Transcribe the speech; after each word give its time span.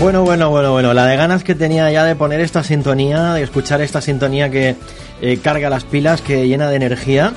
Bueno, 0.00 0.22
bueno, 0.22 0.48
bueno, 0.48 0.72
bueno. 0.72 0.94
La 0.94 1.04
de 1.04 1.14
ganas 1.14 1.44
que 1.44 1.54
tenía 1.54 1.90
ya 1.92 2.04
de 2.04 2.16
poner 2.16 2.40
esta 2.40 2.64
sintonía, 2.64 3.34
de 3.34 3.42
escuchar 3.42 3.82
esta 3.82 4.00
sintonía 4.00 4.50
que 4.50 4.74
eh, 5.20 5.38
carga 5.42 5.68
las 5.68 5.84
pilas, 5.84 6.22
que 6.22 6.48
llena 6.48 6.70
de 6.70 6.76
energía. 6.76 7.34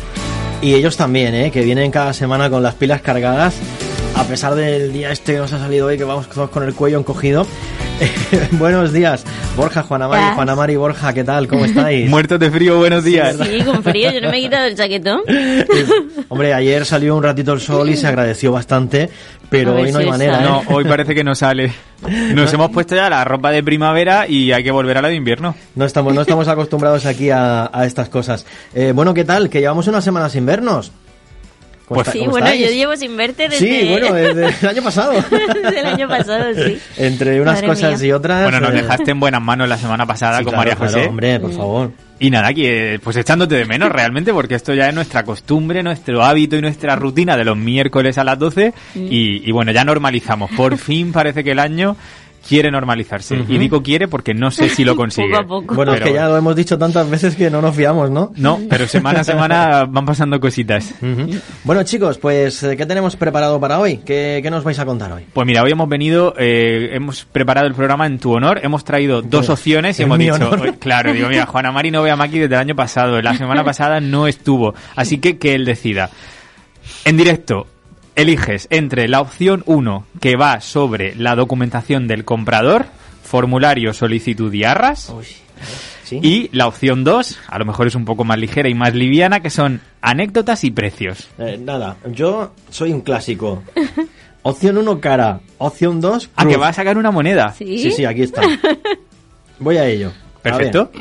Y 0.61 0.73
ellos 0.73 0.95
también, 0.95 1.35
¿eh? 1.35 1.51
que 1.51 1.61
vienen 1.61 1.91
cada 1.91 2.13
semana 2.13 2.49
con 2.49 2.63
las 2.63 2.75
pilas 2.75 3.01
cargadas. 3.01 3.53
A 4.15 4.23
pesar 4.23 4.55
del 4.55 4.93
día 4.93 5.11
este 5.11 5.33
que 5.33 5.39
nos 5.39 5.51
ha 5.51 5.59
salido 5.59 5.87
hoy, 5.87 5.97
que 5.97 6.05
vamos 6.05 6.29
todos 6.29 6.49
con 6.51 6.63
el 6.63 6.73
cuello 6.73 6.99
encogido. 6.99 7.45
buenos 8.53 8.91
días, 8.91 9.23
Borja, 9.55 9.83
Juana 9.83 10.07
Mari, 10.07 10.21
¿Estás? 10.21 10.35
Juana 10.35 10.55
Mari, 10.55 10.75
Borja, 10.75 11.13
¿qué 11.13 11.23
tal? 11.23 11.47
¿Cómo 11.47 11.65
estáis? 11.65 12.09
Muertos 12.09 12.39
de 12.39 12.51
frío, 12.51 12.77
buenos 12.77 13.03
días. 13.03 13.37
Sí, 13.41 13.61
con 13.63 13.83
frío, 13.83 14.11
yo 14.11 14.21
no 14.21 14.29
me 14.31 14.37
he 14.39 14.41
quitado 14.41 14.65
el 14.65 14.75
chaquetón. 14.75 15.21
Hombre, 16.29 16.53
ayer 16.53 16.85
salió 16.85 17.15
un 17.15 17.23
ratito 17.23 17.53
el 17.53 17.61
sol 17.61 17.89
y 17.89 17.95
se 17.95 18.07
agradeció 18.07 18.51
bastante, 18.51 19.09
pero 19.49 19.75
hoy 19.75 19.91
no 19.91 19.99
si 19.99 20.05
hay 20.05 20.09
manera. 20.09 20.35
sale. 20.35 20.45
¿eh? 20.47 20.49
No, 20.49 20.75
hoy 20.75 20.83
parece 20.85 21.15
que 21.15 21.23
no 21.23 21.35
sale. 21.35 21.71
Nos 22.33 22.51
hemos 22.53 22.71
puesto 22.71 22.95
ya 22.95 23.09
la 23.09 23.23
ropa 23.23 23.51
de 23.51 23.63
primavera 23.63 24.27
y 24.27 24.51
hay 24.51 24.63
que 24.63 24.71
volver 24.71 24.97
a 24.97 25.01
la 25.01 25.09
de 25.09 25.15
invierno. 25.15 25.55
No 25.75 25.85
estamos, 25.85 26.13
no 26.13 26.21
estamos 26.21 26.47
acostumbrados 26.47 27.05
aquí 27.05 27.29
a, 27.29 27.69
a 27.71 27.85
estas 27.85 28.09
cosas. 28.09 28.45
Eh, 28.73 28.91
bueno, 28.93 29.13
¿qué 29.13 29.23
tal? 29.23 29.49
Que 29.49 29.59
llevamos 29.59 29.87
una 29.87 30.01
semana 30.01 30.29
sin 30.29 30.45
vernos. 30.45 30.91
¿Cómo 31.87 31.95
Pues 31.95 32.07
está- 32.07 32.11
Sí, 32.13 32.19
cómo 32.19 32.31
bueno, 32.31 32.47
estáis? 32.47 32.65
yo 32.65 32.71
llevo 32.75 32.95
sin 32.95 33.17
verte 33.17 33.49
desde... 33.49 33.57
Sí, 33.57 33.89
bueno, 33.89 34.13
desde 34.13 34.47
el 34.61 34.67
año 34.69 34.81
pasado. 34.83 35.11
desde 35.63 35.79
el 35.79 35.85
año 35.85 36.07
pasado, 36.07 36.45
sí. 36.55 36.77
Entre 36.97 37.41
unas 37.41 37.55
Madre 37.55 37.67
cosas 37.67 37.99
mía. 37.99 38.07
y 38.07 38.11
otras. 38.13 38.43
Bueno, 38.43 38.59
nos 38.61 38.69
eh, 38.71 38.81
dejaste 38.81 39.11
en 39.11 39.19
buenas 39.19 39.41
manos 39.41 39.67
la 39.67 39.77
semana 39.77 40.05
pasada 40.05 40.37
sí, 40.39 40.43
con 40.45 40.53
claro, 40.53 40.57
María 40.59 40.75
claro, 40.75 40.93
José. 40.93 41.07
hombre, 41.07 41.39
por 41.39 41.51
favor. 41.53 41.91
Y 42.19 42.29
nada, 42.29 42.53
que 42.53 42.99
pues 43.03 43.17
echándote 43.17 43.55
de 43.55 43.65
menos 43.65 43.91
realmente, 43.91 44.31
porque 44.31 44.55
esto 44.55 44.73
ya 44.73 44.87
es 44.87 44.95
nuestra 44.95 45.23
costumbre, 45.23 45.83
nuestro 45.83 46.23
hábito 46.23 46.55
y 46.55 46.61
nuestra 46.61 46.95
rutina 46.95 47.35
de 47.35 47.43
los 47.43 47.57
miércoles 47.57 48.17
a 48.17 48.23
las 48.23 48.39
12. 48.39 48.73
Y, 48.95 49.41
y 49.47 49.51
bueno, 49.51 49.73
ya 49.73 49.83
normalizamos. 49.83 50.51
Por 50.51 50.77
fin 50.77 51.11
parece 51.11 51.43
que 51.43 51.51
el 51.51 51.59
año 51.59 51.97
quiere 52.47 52.71
normalizarse. 52.71 53.43
Y 53.47 53.57
digo 53.57 53.81
quiere 53.81 54.07
porque 54.07 54.33
no 54.33 54.51
sé 54.51 54.69
si 54.69 54.83
lo 54.83 54.95
consigue. 54.95 55.29
Poco 55.33 55.43
a 55.43 55.47
poco. 55.47 55.75
Bueno, 55.75 55.93
es 55.93 56.01
que 56.01 56.13
ya 56.13 56.27
lo 56.27 56.37
hemos 56.37 56.55
dicho 56.55 56.77
tantas 56.77 57.09
veces 57.09 57.35
que 57.35 57.49
no 57.49 57.61
nos 57.61 57.75
fiamos, 57.75 58.09
¿no? 58.09 58.31
No, 58.35 58.59
pero 58.69 58.87
semana 58.87 59.21
a 59.21 59.23
semana 59.23 59.85
van 59.85 60.05
pasando 60.05 60.39
cositas. 60.39 60.93
Bueno, 61.63 61.83
chicos, 61.83 62.17
pues, 62.17 62.63
eh, 62.63 62.75
¿qué 62.77 62.85
tenemos 62.85 63.15
preparado 63.15 63.59
para 63.59 63.79
hoy? 63.79 63.97
¿Qué, 63.97 64.39
qué 64.43 64.51
nos 64.51 64.63
vais 64.63 64.77
a 64.79 64.85
contar 64.85 65.11
hoy? 65.11 65.25
Pues 65.31 65.47
mira, 65.47 65.63
hoy 65.63 65.71
hemos 65.71 65.89
venido, 65.89 66.33
eh, 66.37 66.89
hemos 66.93 67.25
preparado 67.25 67.67
el 67.67 67.73
programa 67.73 68.05
en 68.05 68.19
tu 68.19 68.33
honor, 68.33 68.59
hemos 68.63 68.83
traído 68.83 69.21
dos 69.21 69.49
opciones 69.49 69.99
y 69.99 70.03
hemos 70.03 70.19
dicho, 70.19 70.51
claro, 70.79 71.13
digo, 71.13 71.29
mira, 71.29 71.45
Juana 71.45 71.71
Mari 71.71 71.91
no 71.91 72.03
ve 72.03 72.11
a 72.11 72.15
Maki 72.15 72.39
desde 72.39 72.55
el 72.55 72.61
año 72.61 72.75
pasado, 72.75 73.21
la 73.21 73.35
semana 73.35 73.63
pasada 73.63 73.99
no 73.99 74.27
estuvo, 74.27 74.73
así 74.95 75.17
que 75.17 75.37
que 75.37 75.55
él 75.55 75.65
decida. 75.65 76.09
En 77.05 77.17
directo, 77.17 77.67
eliges 78.15 78.67
entre 78.69 79.07
la 79.07 79.21
opción 79.21 79.63
1, 79.65 80.05
que 80.21 80.35
va 80.35 80.61
sobre 80.61 81.15
la 81.15 81.35
documentación 81.35 82.07
del 82.07 82.25
comprador, 82.25 82.85
formulario, 83.23 83.93
solicitud 83.93 84.53
y 84.53 84.63
arras, 84.63 85.13
¿Sí? 86.03 86.19
y 86.21 86.49
la 86.55 86.67
opción 86.67 87.03
2, 87.03 87.39
a 87.47 87.59
lo 87.59 87.65
mejor 87.65 87.87
es 87.87 87.95
un 87.95 88.05
poco 88.05 88.23
más 88.23 88.37
ligera 88.37 88.69
y 88.69 88.73
más 88.75 88.93
liviana, 88.93 89.39
que 89.39 89.49
son 89.49 89.81
anécdotas 90.01 90.63
y 90.63 90.71
precios. 90.71 91.29
Eh, 91.39 91.57
nada, 91.61 91.97
yo 92.11 92.53
soy 92.69 92.91
un 92.91 93.01
clásico. 93.01 93.63
Opción 94.45 94.77
1, 94.77 94.99
cara. 94.99 95.39
Opción 95.57 96.01
2, 96.01 96.31
Ah, 96.35 96.45
que 96.45 96.57
va 96.57 96.67
a 96.67 96.73
sacar 96.73 96.97
una 96.97 97.11
moneda. 97.11 97.53
¿Sí? 97.57 97.79
Sí, 97.79 97.91
sí, 97.91 98.03
aquí 98.05 98.23
está. 98.23 98.41
Voy 99.59 99.77
a 99.77 99.85
ello. 99.87 100.11
A 100.35 100.39
Perfecto. 100.41 100.91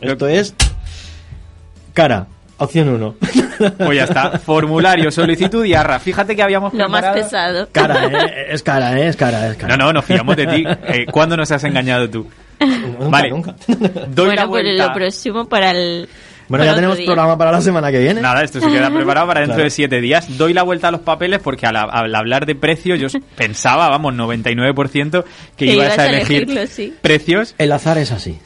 ver, 0.00 0.12
esto 0.12 0.28
es 0.28 0.54
cara. 1.94 2.28
Opción 2.58 2.88
1. 2.88 3.14
Pues 3.76 3.96
ya 3.96 4.04
está. 4.04 4.38
Formulario, 4.38 5.10
solicitud 5.10 5.64
y 5.64 5.74
arra. 5.74 5.98
Fíjate 5.98 6.36
que 6.36 6.42
habíamos 6.44 6.72
Lo 6.74 6.88
más 6.88 7.04
pesado. 7.06 7.68
Cara, 7.72 8.04
¿eh? 8.06 8.46
Es 8.50 8.62
cara, 8.62 8.96
¿eh? 8.96 9.08
Es 9.08 9.16
cara, 9.16 9.48
es 9.50 9.56
cara. 9.56 9.76
No, 9.76 9.86
no, 9.86 9.92
nos 9.94 10.04
fiamos 10.04 10.36
de 10.36 10.46
ti. 10.46 10.64
Eh, 10.86 11.06
¿Cuándo 11.10 11.36
nos 11.36 11.50
has 11.50 11.64
engañado 11.64 12.08
tú? 12.08 12.24
Nunca, 12.60 13.08
vale. 13.08 13.30
nunca. 13.30 13.56
Doy 13.66 14.36
la 14.36 14.46
bueno, 14.46 14.48
pues 14.48 14.62
vuelta. 14.64 14.86
lo 14.86 14.92
próximo 14.94 15.48
para 15.48 15.72
el... 15.72 16.08
Bueno, 16.46 16.62
para 16.62 16.70
ya 16.70 16.74
tenemos 16.76 16.96
día. 16.98 17.06
programa 17.06 17.36
para 17.36 17.50
la 17.50 17.60
semana 17.60 17.90
que 17.90 17.98
viene. 17.98 18.20
Nada, 18.20 18.44
esto 18.44 18.60
se 18.60 18.70
queda 18.70 18.90
preparado 18.92 19.26
para 19.26 19.40
dentro 19.40 19.56
Claro. 19.56 19.64
de 19.64 19.70
siete 19.70 20.00
días. 20.00 20.38
Doy 20.38 20.54
la 20.54 20.62
vuelta 20.62 20.86
a 20.86 20.90
los 20.92 21.00
papeles 21.00 21.40
porque 21.40 21.66
al, 21.66 21.74
al 21.76 22.14
hablar 22.14 22.46
de 22.46 22.54
precios 22.54 23.00
yo 23.00 23.08
pensaba, 23.36 23.88
vamos, 23.88 24.14
99% 24.14 25.24
que, 25.56 25.66
Que 25.66 25.72
ibas 25.72 25.86
ibas 25.86 25.98
a 25.98 26.02
a 26.02 26.06
elegir 26.10 26.42
elegirlo, 26.44 26.66
sí. 26.68 26.94
precios. 27.02 27.56
El 27.58 27.72
azar 27.72 27.98
es 27.98 28.12
así. 28.12 28.38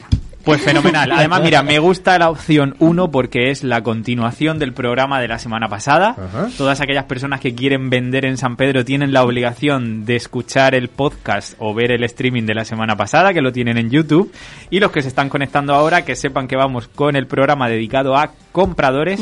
Pues 0.43 0.61
fenomenal. 0.61 1.11
Además, 1.13 1.41
mira, 1.41 1.63
me 1.63 1.79
gusta 1.79 2.17
la 2.19 2.29
opción 2.29 2.75
1 2.79 3.11
porque 3.11 3.49
es 3.49 3.63
la 3.63 3.81
continuación 3.81 4.59
del 4.59 4.73
programa 4.73 5.21
de 5.21 5.27
la 5.27 5.39
semana 5.39 5.69
pasada. 5.69 6.09
Ajá. 6.09 6.49
Todas 6.57 6.81
aquellas 6.81 7.05
personas 7.05 7.39
que 7.39 7.55
quieren 7.55 7.89
vender 7.89 8.25
en 8.25 8.37
San 8.37 8.57
Pedro 8.57 8.83
tienen 8.83 9.13
la 9.13 9.23
obligación 9.23 10.05
de 10.05 10.15
escuchar 10.15 10.75
el 10.75 10.89
podcast 10.89 11.53
o 11.59 11.73
ver 11.73 11.91
el 11.91 12.03
streaming 12.03 12.43
de 12.43 12.55
la 12.55 12.65
semana 12.65 12.95
pasada, 12.95 13.33
que 13.33 13.41
lo 13.41 13.51
tienen 13.51 13.77
en 13.77 13.89
YouTube. 13.89 14.33
Y 14.69 14.79
los 14.79 14.91
que 14.91 15.01
se 15.01 15.07
están 15.07 15.29
conectando 15.29 15.73
ahora, 15.73 16.03
que 16.03 16.15
sepan 16.15 16.47
que 16.47 16.55
vamos 16.55 16.87
con 16.87 17.15
el 17.15 17.27
programa 17.27 17.69
dedicado 17.69 18.17
a 18.17 18.31
compradores, 18.51 19.21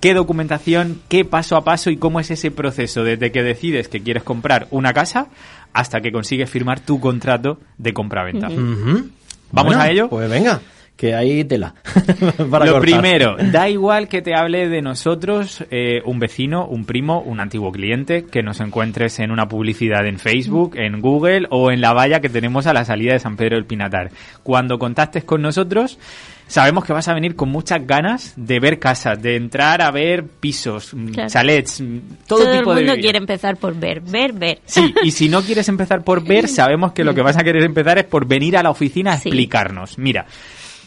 qué 0.00 0.14
documentación, 0.14 1.00
qué 1.08 1.24
paso 1.24 1.56
a 1.56 1.64
paso 1.64 1.90
y 1.90 1.96
cómo 1.96 2.18
es 2.20 2.30
ese 2.30 2.50
proceso 2.50 3.04
desde 3.04 3.30
que 3.30 3.42
decides 3.42 3.88
que 3.88 4.02
quieres 4.02 4.22
comprar 4.22 4.66
una 4.70 4.92
casa 4.92 5.28
hasta 5.72 6.00
que 6.00 6.12
consigues 6.12 6.50
firmar 6.50 6.80
tu 6.80 7.00
contrato 7.00 7.58
de 7.78 7.92
compra-venta. 7.92 8.48
Ujú. 8.48 9.08
¿Vamos 9.52 9.74
Bueno, 9.74 9.82
a 9.82 9.90
ello? 9.90 10.08
Pues 10.08 10.28
venga, 10.28 10.60
que 10.96 11.14
ahí 11.14 11.42
tela. 11.44 11.74
Para 12.50 12.66
Lo 12.66 12.72
cortar. 12.74 12.80
primero, 12.80 13.36
da 13.50 13.68
igual 13.68 14.08
que 14.08 14.22
te 14.22 14.34
hable 14.36 14.68
de 14.68 14.82
nosotros 14.82 15.64
eh, 15.70 16.00
un 16.04 16.18
vecino, 16.20 16.66
un 16.66 16.84
primo, 16.84 17.20
un 17.20 17.40
antiguo 17.40 17.72
cliente, 17.72 18.24
que 18.24 18.42
nos 18.42 18.60
encuentres 18.60 19.18
en 19.18 19.30
una 19.32 19.48
publicidad 19.48 20.06
en 20.06 20.18
Facebook, 20.18 20.76
en 20.76 21.00
Google 21.00 21.46
o 21.50 21.70
en 21.72 21.80
la 21.80 21.92
valla 21.92 22.20
que 22.20 22.28
tenemos 22.28 22.66
a 22.66 22.72
la 22.72 22.84
salida 22.84 23.14
de 23.14 23.18
San 23.18 23.36
Pedro 23.36 23.56
del 23.56 23.64
Pinatar. 23.66 24.10
Cuando 24.44 24.78
contactes 24.78 25.24
con 25.24 25.42
nosotros, 25.42 25.98
sabemos 26.46 26.84
que 26.84 26.92
vas 26.92 27.08
a 27.08 27.14
venir 27.14 27.34
con 27.34 27.48
muchas 27.48 27.84
ganas 27.84 28.34
de 28.36 28.60
ver 28.60 28.78
casas, 28.78 29.20
de 29.20 29.34
entrar 29.36 29.82
a 29.82 29.90
ver 29.90 30.24
pisos, 30.24 30.94
mm, 30.94 31.06
Claro. 31.08 31.30
chalets, 31.30 31.80
mm, 31.80 31.98
todo, 32.28 32.40
Todo, 32.40 32.52
el 32.52 32.58
tipo 32.58 32.70
de 32.74 32.80
mundo 32.82 32.92
vivienda. 32.92 33.00
quiere 33.02 33.18
empezar 33.18 33.56
por 33.56 33.74
ver, 33.74 34.02
ver, 34.02 34.32
ver. 34.34 34.60
Sí, 34.66 34.94
y 35.02 35.10
si 35.10 35.28
no 35.28 35.42
quieres 35.42 35.68
empezar 35.68 36.04
por 36.04 36.22
ver, 36.22 36.46
sabemos 36.48 36.92
que 36.92 37.02
lo 37.02 37.12
que 37.14 37.22
vas 37.22 37.36
a 37.38 37.42
querer 37.42 37.64
empezar 37.64 37.98
es 37.98 38.04
por 38.04 38.26
venir 38.28 38.56
a 38.56 38.62
la 38.62 38.70
oficina 38.70 39.14
a 39.14 39.18
Sí. 39.18 39.30
explicarnos. 39.30 39.98
Mira, 39.98 40.26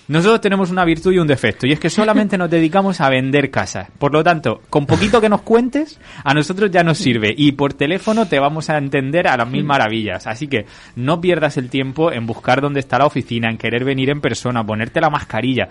nosotros 0.08 0.40
tenemos 0.40 0.70
una 0.70 0.86
virtud 0.86 1.14
y 1.14 1.18
un 1.18 1.28
defecto, 1.28 1.66
y 1.66 1.72
es 1.72 1.80
que 1.80 1.90
solamente 1.90 2.38
nos 2.38 2.50
dedicamos 2.50 3.02
a 3.02 3.10
vender 3.10 3.50
casas. 3.50 3.90
Por 3.98 4.14
lo 4.14 4.24
tanto, 4.24 4.62
con 4.70 4.86
poquito 4.86 5.20
que 5.20 5.30
nos 5.30 5.42
cuentes, 5.42 6.00
a 6.24 6.34
nosotros 6.34 6.70
ya 6.70 6.84
nos 6.84 7.00
sirve, 7.00 7.34
y 7.36 7.54
por 7.54 7.74
teléfono 7.74 8.28
te 8.28 8.40
vamos 8.40 8.70
a 8.70 8.78
entender 8.78 9.28
a 9.28 9.36
las 9.36 9.50
mil 9.50 9.64
maravillas. 9.64 10.28
Así 10.28 10.48
que 10.48 10.66
no 10.96 11.20
pierdas 11.22 11.58
el 11.58 11.70
tiempo 11.70 12.12
en 12.12 12.28
buscar 12.28 12.62
dónde 12.62 12.82
está 12.82 13.00
la 13.00 13.08
oficina, 13.08 13.50
en 13.50 13.58
querer 13.58 13.84
venir 13.84 14.12
en 14.12 14.22
persona, 14.22 14.64
ponerte 14.64 15.02
la 15.02 15.10
mascarilla. 15.10 15.70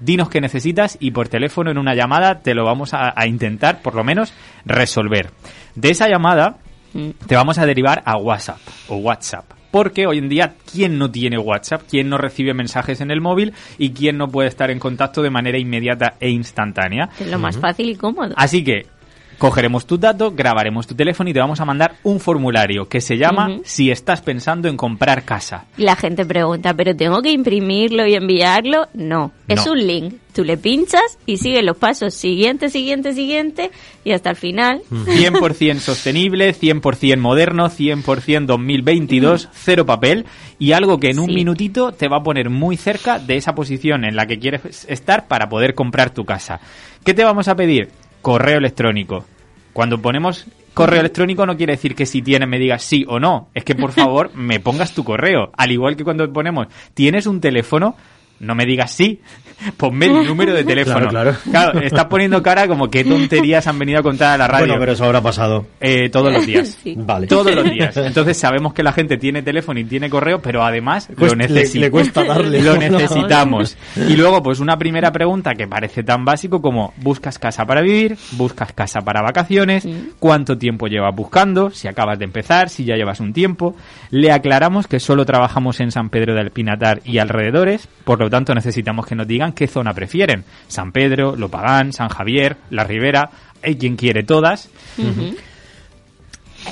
Dinos 0.00 0.28
qué 0.28 0.40
necesitas 0.40 0.96
y 0.98 1.10
por 1.10 1.28
teléfono 1.28 1.70
en 1.70 1.78
una 1.78 1.94
llamada 1.94 2.40
te 2.40 2.54
lo 2.54 2.64
vamos 2.64 2.94
a, 2.94 3.12
a 3.14 3.26
intentar, 3.26 3.82
por 3.82 3.94
lo 3.94 4.02
menos, 4.02 4.32
resolver. 4.64 5.30
De 5.74 5.90
esa 5.90 6.08
llamada, 6.08 6.56
te 7.26 7.36
vamos 7.36 7.58
a 7.58 7.66
derivar 7.66 8.02
a 8.04 8.16
WhatsApp 8.16 8.60
o 8.88 8.96
WhatsApp. 8.96 9.44
Porque 9.74 10.06
hoy 10.06 10.18
en 10.18 10.28
día, 10.28 10.54
¿quién 10.72 10.98
no 10.98 11.10
tiene 11.10 11.36
WhatsApp? 11.36 11.82
¿Quién 11.90 12.08
no 12.08 12.16
recibe 12.16 12.54
mensajes 12.54 13.00
en 13.00 13.10
el 13.10 13.20
móvil? 13.20 13.54
¿Y 13.76 13.90
quién 13.90 14.16
no 14.16 14.28
puede 14.28 14.48
estar 14.48 14.70
en 14.70 14.78
contacto 14.78 15.20
de 15.20 15.30
manera 15.30 15.58
inmediata 15.58 16.14
e 16.20 16.30
instantánea? 16.30 17.10
Es 17.18 17.26
lo 17.26 17.40
más 17.40 17.58
fácil 17.58 17.88
y 17.88 17.96
cómodo. 17.96 18.34
Así 18.36 18.62
que 18.62 18.86
cogeremos 19.38 19.86
tus 19.86 20.00
datos, 20.00 20.34
grabaremos 20.34 20.86
tu 20.86 20.94
teléfono 20.94 21.30
y 21.30 21.32
te 21.32 21.38
vamos 21.40 21.60
a 21.60 21.64
mandar 21.64 21.96
un 22.02 22.20
formulario 22.20 22.88
que 22.88 23.00
se 23.00 23.16
llama. 23.16 23.58
Si 23.64 23.90
estás 23.90 24.20
pensando 24.20 24.68
en 24.68 24.76
comprar 24.76 25.24
casa. 25.24 25.64
La 25.76 25.96
gente 25.96 26.24
pregunta, 26.24 26.74
¿pero 26.74 26.94
tengo 26.96 27.20
que 27.22 27.30
imprimirlo 27.32 28.06
y 28.06 28.14
enviarlo? 28.14 28.88
No, 28.94 29.32
es 29.48 29.66
un 29.66 29.78
link. 29.86 30.14
Tú 30.34 30.42
le 30.42 30.56
pinchas 30.56 31.16
y 31.26 31.36
sigues 31.36 31.62
los 31.64 31.76
pasos 31.76 32.12
siguiente, 32.12 32.68
siguiente, 32.68 33.12
siguiente 33.14 33.70
y 34.04 34.10
hasta 34.10 34.30
el 34.30 34.36
final. 34.36 34.82
100% 34.90 35.78
sostenible, 35.78 36.52
100% 36.52 37.18
moderno, 37.18 37.68
100% 37.70 38.46
2022, 38.46 39.48
cero 39.52 39.86
papel 39.86 40.26
y 40.58 40.72
algo 40.72 40.98
que 40.98 41.10
en 41.10 41.20
un 41.20 41.26
Sí. 41.28 41.34
minutito 41.34 41.92
te 41.92 42.08
va 42.08 42.16
a 42.18 42.22
poner 42.22 42.50
muy 42.50 42.76
cerca 42.76 43.20
de 43.20 43.36
esa 43.36 43.54
posición 43.54 44.04
en 44.04 44.16
la 44.16 44.26
que 44.26 44.38
quieres 44.40 44.86
estar 44.88 45.28
para 45.28 45.48
poder 45.48 45.74
comprar 45.74 46.10
tu 46.10 46.24
casa. 46.24 46.60
¿Qué 47.04 47.14
te 47.14 47.22
vamos 47.22 47.46
a 47.48 47.54
pedir? 47.54 47.90
Correo 48.24 48.56
electrónico. 48.56 49.26
Cuando 49.74 50.00
ponemos 50.00 50.46
correo 50.72 51.00
electrónico 51.00 51.44
no 51.44 51.58
quiere 51.58 51.74
decir 51.74 51.94
que 51.94 52.06
si 52.06 52.22
tienes 52.22 52.48
me 52.48 52.58
digas 52.58 52.82
sí 52.82 53.04
o 53.06 53.20
no. 53.20 53.50
Es 53.52 53.64
que 53.64 53.74
por 53.74 53.92
favor 53.92 54.30
me 54.34 54.60
pongas 54.60 54.94
tu 54.94 55.04
correo. 55.04 55.50
Al 55.54 55.72
igual 55.72 55.94
que 55.94 56.04
cuando 56.04 56.32
ponemos 56.32 56.68
tienes 56.94 57.26
un 57.26 57.42
teléfono, 57.42 57.96
No 58.40 58.54
me 58.54 58.66
digas 58.66 58.90
sí, 58.90 59.20
ponme 59.76 60.06
el 60.06 60.26
número 60.26 60.52
de 60.52 60.64
teléfono. 60.64 61.08
Claro, 61.08 61.34
claro. 61.50 61.80
estás 61.80 62.06
poniendo 62.06 62.42
cara 62.42 62.66
como 62.68 62.90
qué 62.90 63.04
tonterías 63.04 63.66
han 63.66 63.78
venido 63.78 64.00
a 64.00 64.02
contar 64.02 64.34
a 64.34 64.38
la 64.38 64.48
radio. 64.48 64.66
Bueno, 64.66 64.80
pero 64.80 64.92
eso 64.92 65.04
habrá 65.04 65.20
pasado. 65.20 65.66
Eh, 65.80 66.08
todos 66.10 66.32
los 66.32 66.44
días. 66.46 66.78
Sí. 66.84 66.94
Vale. 66.98 67.26
Todos 67.26 67.54
los 67.54 67.64
días. 67.64 67.96
Entonces 67.96 68.36
sabemos 68.36 68.74
que 68.74 68.82
la 68.82 68.92
gente 68.92 69.16
tiene 69.16 69.42
teléfono 69.42 69.78
y 69.80 69.84
tiene 69.84 70.10
correo, 70.10 70.40
pero 70.42 70.62
además 70.64 71.08
Pues 71.16 71.32
lo 71.32 71.38
le- 71.38 71.48
necesita. 71.48 71.84
le 71.86 71.90
cuesta 71.90 72.24
darle. 72.24 72.60
Lo 72.60 72.76
necesitamos. 72.76 73.76
Y 73.96 74.16
luego, 74.16 74.42
pues 74.42 74.60
una 74.60 74.76
primera 74.76 75.12
pregunta 75.12 75.54
que 75.54 75.66
parece 75.66 76.02
tan 76.02 76.24
básico 76.24 76.60
como 76.60 76.92
¿buscas 76.98 77.38
casa 77.38 77.64
para 77.64 77.80
vivir? 77.80 78.16
¿Buscas 78.32 78.72
casa 78.72 79.00
para 79.00 79.22
vacaciones? 79.22 79.86
¿Cuánto 80.18 80.58
tiempo 80.58 80.86
llevas 80.88 81.14
buscando? 81.14 81.70
Si 81.70 81.88
acabas 81.88 82.18
de 82.18 82.24
empezar, 82.24 82.68
si 82.68 82.84
ya 82.84 82.96
llevas 82.96 83.20
un 83.20 83.32
tiempo. 83.32 83.74
Le 84.10 84.32
aclaramos 84.32 84.86
que 84.86 85.00
solo 85.00 85.24
trabajamos 85.24 85.80
en 85.80 85.90
San 85.90 86.10
Pedro 86.10 86.34
del 86.34 86.50
Pinatar 86.50 87.00
y 87.04 87.18
alrededores, 87.18 87.88
por 88.04 88.18
lo 88.20 88.23
tanto 88.30 88.54
necesitamos 88.54 89.06
que 89.06 89.14
nos 89.14 89.26
digan 89.26 89.52
qué 89.52 89.66
zona 89.66 89.92
prefieren. 89.92 90.44
San 90.68 90.92
Pedro, 90.92 91.36
Lopagán, 91.36 91.92
San 91.92 92.08
Javier, 92.08 92.56
La 92.70 92.84
Ribera, 92.84 93.30
hay 93.62 93.76
quien 93.76 93.96
quiere 93.96 94.22
todas. 94.22 94.70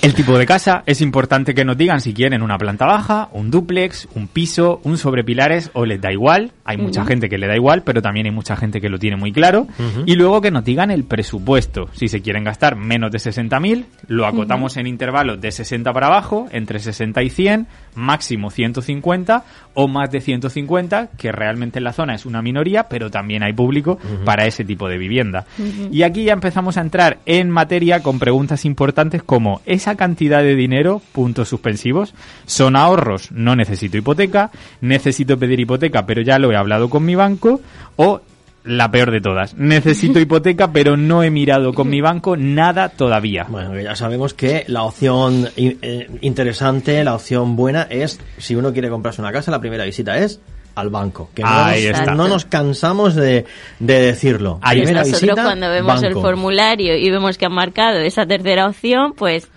El 0.00 0.14
tipo 0.14 0.36
de 0.36 0.46
casa 0.46 0.82
es 0.86 1.00
importante 1.00 1.54
que 1.54 1.64
nos 1.64 1.76
digan 1.76 2.00
si 2.00 2.12
quieren 2.12 2.42
una 2.42 2.58
planta 2.58 2.86
baja, 2.86 3.28
un 3.32 3.50
dúplex, 3.50 4.08
un 4.14 4.26
piso, 4.26 4.80
un 4.82 4.98
sobrepilares 4.98 5.70
o 5.74 5.84
les 5.84 6.00
da 6.00 6.10
igual. 6.10 6.52
Hay 6.64 6.76
mucha 6.76 7.04
gente 7.04 7.28
que 7.28 7.38
le 7.38 7.46
da 7.46 7.54
igual, 7.54 7.82
pero 7.82 8.02
también 8.02 8.26
hay 8.26 8.32
mucha 8.32 8.56
gente 8.56 8.80
que 8.80 8.88
lo 8.88 8.98
tiene 8.98 9.16
muy 9.16 9.32
claro. 9.32 9.66
Y 10.06 10.14
luego 10.16 10.40
que 10.40 10.50
nos 10.50 10.64
digan 10.64 10.90
el 10.90 11.04
presupuesto. 11.04 11.88
Si 11.92 12.08
se 12.08 12.20
quieren 12.20 12.44
gastar 12.44 12.74
menos 12.76 13.12
de 13.12 13.18
60.000, 13.18 13.84
lo 14.08 14.26
acotamos 14.26 14.76
en 14.76 14.86
intervalos 14.86 15.40
de 15.40 15.52
60 15.52 15.92
para 15.92 16.06
abajo, 16.08 16.46
entre 16.50 16.78
60 16.78 17.22
y 17.22 17.30
100, 17.30 17.66
máximo 17.94 18.50
150 18.50 19.44
o 19.74 19.88
más 19.88 20.10
de 20.10 20.20
150, 20.20 21.10
que 21.16 21.32
realmente 21.32 21.78
en 21.78 21.84
la 21.84 21.92
zona 21.92 22.14
es 22.14 22.26
una 22.26 22.42
minoría, 22.42 22.84
pero 22.88 23.10
también 23.10 23.42
hay 23.42 23.52
público 23.52 23.98
para 24.24 24.46
ese 24.46 24.64
tipo 24.64 24.88
de 24.88 24.98
vivienda. 24.98 25.46
Y 25.90 26.02
aquí 26.02 26.24
ya 26.24 26.32
empezamos 26.32 26.76
a 26.76 26.80
entrar 26.80 27.18
en 27.26 27.50
materia 27.50 28.02
con 28.02 28.18
preguntas 28.18 28.64
importantes 28.64 29.22
como 29.22 29.60
esa 29.82 29.96
cantidad 29.96 30.42
de 30.42 30.54
dinero, 30.54 31.02
puntos 31.12 31.48
suspensivos, 31.48 32.14
son 32.46 32.76
ahorros, 32.76 33.32
no 33.32 33.56
necesito 33.56 33.96
hipoteca, 33.96 34.50
necesito 34.80 35.38
pedir 35.38 35.58
hipoteca, 35.58 36.06
pero 36.06 36.22
ya 36.22 36.38
lo 36.38 36.52
he 36.52 36.56
hablado 36.56 36.88
con 36.88 37.04
mi 37.04 37.16
banco, 37.16 37.60
o 37.96 38.20
la 38.64 38.92
peor 38.92 39.10
de 39.10 39.20
todas, 39.20 39.54
necesito 39.54 40.20
hipoteca, 40.20 40.72
pero 40.72 40.96
no 40.96 41.24
he 41.24 41.30
mirado 41.30 41.74
con 41.74 41.90
mi 41.90 42.00
banco 42.00 42.36
nada 42.36 42.90
todavía. 42.90 43.46
Bueno, 43.48 43.72
que 43.72 43.82
ya 43.82 43.96
sabemos 43.96 44.34
que 44.34 44.64
la 44.68 44.84
opción 44.84 45.48
eh, 45.56 46.08
interesante, 46.20 47.02
la 47.02 47.16
opción 47.16 47.56
buena 47.56 47.82
es, 47.90 48.20
si 48.38 48.54
uno 48.54 48.72
quiere 48.72 48.88
comprarse 48.88 49.20
una 49.20 49.32
casa, 49.32 49.50
la 49.50 49.60
primera 49.60 49.84
visita 49.84 50.16
es 50.16 50.40
al 50.74 50.90
banco. 50.90 51.30
Que 51.34 51.42
no, 51.42 51.48
Ahí 51.48 51.88
nos, 51.88 51.98
está. 51.98 52.14
no 52.14 52.28
nos 52.28 52.44
cansamos 52.44 53.14
de, 53.14 53.44
de 53.78 54.00
decirlo. 54.00 54.58
Ahí 54.62 54.78
primera. 54.78 55.00
Nosotros 55.00 55.22
visita, 55.22 55.42
cuando 55.42 55.68
vemos 55.68 56.02
el 56.02 56.14
formulario 56.14 56.96
y 56.96 57.10
vemos 57.10 57.36
que 57.36 57.46
han 57.46 57.52
marcado 57.52 57.98
esa 57.98 58.26
tercera 58.26 58.68
opción, 58.68 59.14
pues 59.14 59.48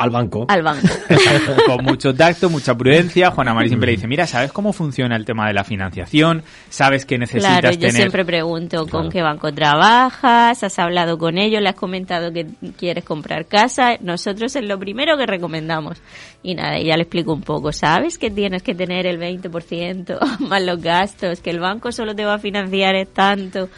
Al 0.00 0.10
banco. 0.10 0.46
al 0.48 0.62
banco. 0.62 0.88
con 1.66 1.84
mucho 1.84 2.14
tacto, 2.14 2.48
mucha 2.48 2.74
prudencia. 2.74 3.30
Juana 3.30 3.52
María 3.54 3.68
siempre 3.68 3.88
le 3.88 3.96
dice, 3.96 4.08
mira, 4.08 4.26
¿sabes 4.26 4.50
cómo 4.50 4.72
funciona 4.72 5.14
el 5.14 5.24
tema 5.26 5.46
de 5.46 5.52
la 5.52 5.62
financiación? 5.62 6.42
¿Sabes 6.70 7.04
que 7.04 7.18
necesitas 7.18 7.60
Claro, 7.60 7.70
yo 7.72 7.78
tener...? 7.80 7.94
siempre 7.96 8.24
pregunto 8.24 8.78
con 8.86 8.88
Claro. 9.02 9.08
qué 9.10 9.22
banco 9.22 9.52
trabajas, 9.52 10.62
has 10.62 10.78
hablado 10.78 11.18
con 11.18 11.36
ellos, 11.38 11.60
le 11.62 11.68
has 11.68 11.74
comentado 11.74 12.32
que 12.32 12.46
quieres 12.78 13.04
comprar 13.04 13.46
casa. 13.46 13.96
Nosotros 14.00 14.56
es 14.56 14.64
lo 14.64 14.78
primero 14.78 15.16
que 15.18 15.26
recomendamos. 15.26 15.98
Y 16.42 16.54
nada, 16.54 16.78
ya 16.80 16.96
le 16.96 17.02
explico 17.02 17.32
un 17.34 17.42
poco. 17.42 17.70
¿Sabes 17.72 18.16
que 18.16 18.30
tienes 18.30 18.62
que 18.62 18.74
tener 18.74 19.06
el 19.06 19.18
20% 19.20 20.18
más 20.40 20.62
los 20.62 20.80
gastos? 20.80 21.40
Que 21.40 21.50
el 21.50 21.60
banco 21.60 21.92
solo 21.92 22.14
te 22.14 22.24
va 22.24 22.34
a 22.34 22.38
financiar 22.38 22.94
es 22.94 23.12
tanto. 23.12 23.68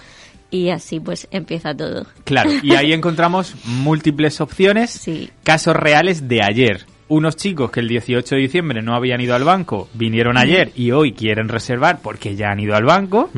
Y 0.53 0.69
así 0.69 1.01
pues 1.01 1.27
empieza 1.33 1.75
todo. 1.75 2.07
Claro, 2.25 2.51
y 2.63 2.75
ahí 2.75 2.93
encontramos 2.93 3.55
múltiples 3.65 4.41
opciones, 4.41 4.91
Sí. 4.91 5.31
casos 5.43 5.75
reales 5.75 6.29
de 6.29 6.43
ayer. 6.45 6.87
Unos 7.09 7.37
chicos 7.37 7.71
que 7.71 7.81
el 7.81 7.89
18 7.89 8.35
de 8.37 8.41
diciembre 8.43 8.83
no 8.83 8.95
habían 8.95 9.21
ido 9.21 9.35
al 9.35 9.45
banco, 9.45 9.89
vinieron 9.95 10.37
ayer 10.39 10.71
y 10.77 10.93
hoy 10.93 11.13
quieren 11.13 11.49
reservar 11.49 12.01
porque 12.03 12.37
ya 12.37 12.51
han 12.51 12.61
ido 12.61 12.77
al 12.77 12.85
banco. 12.85 13.31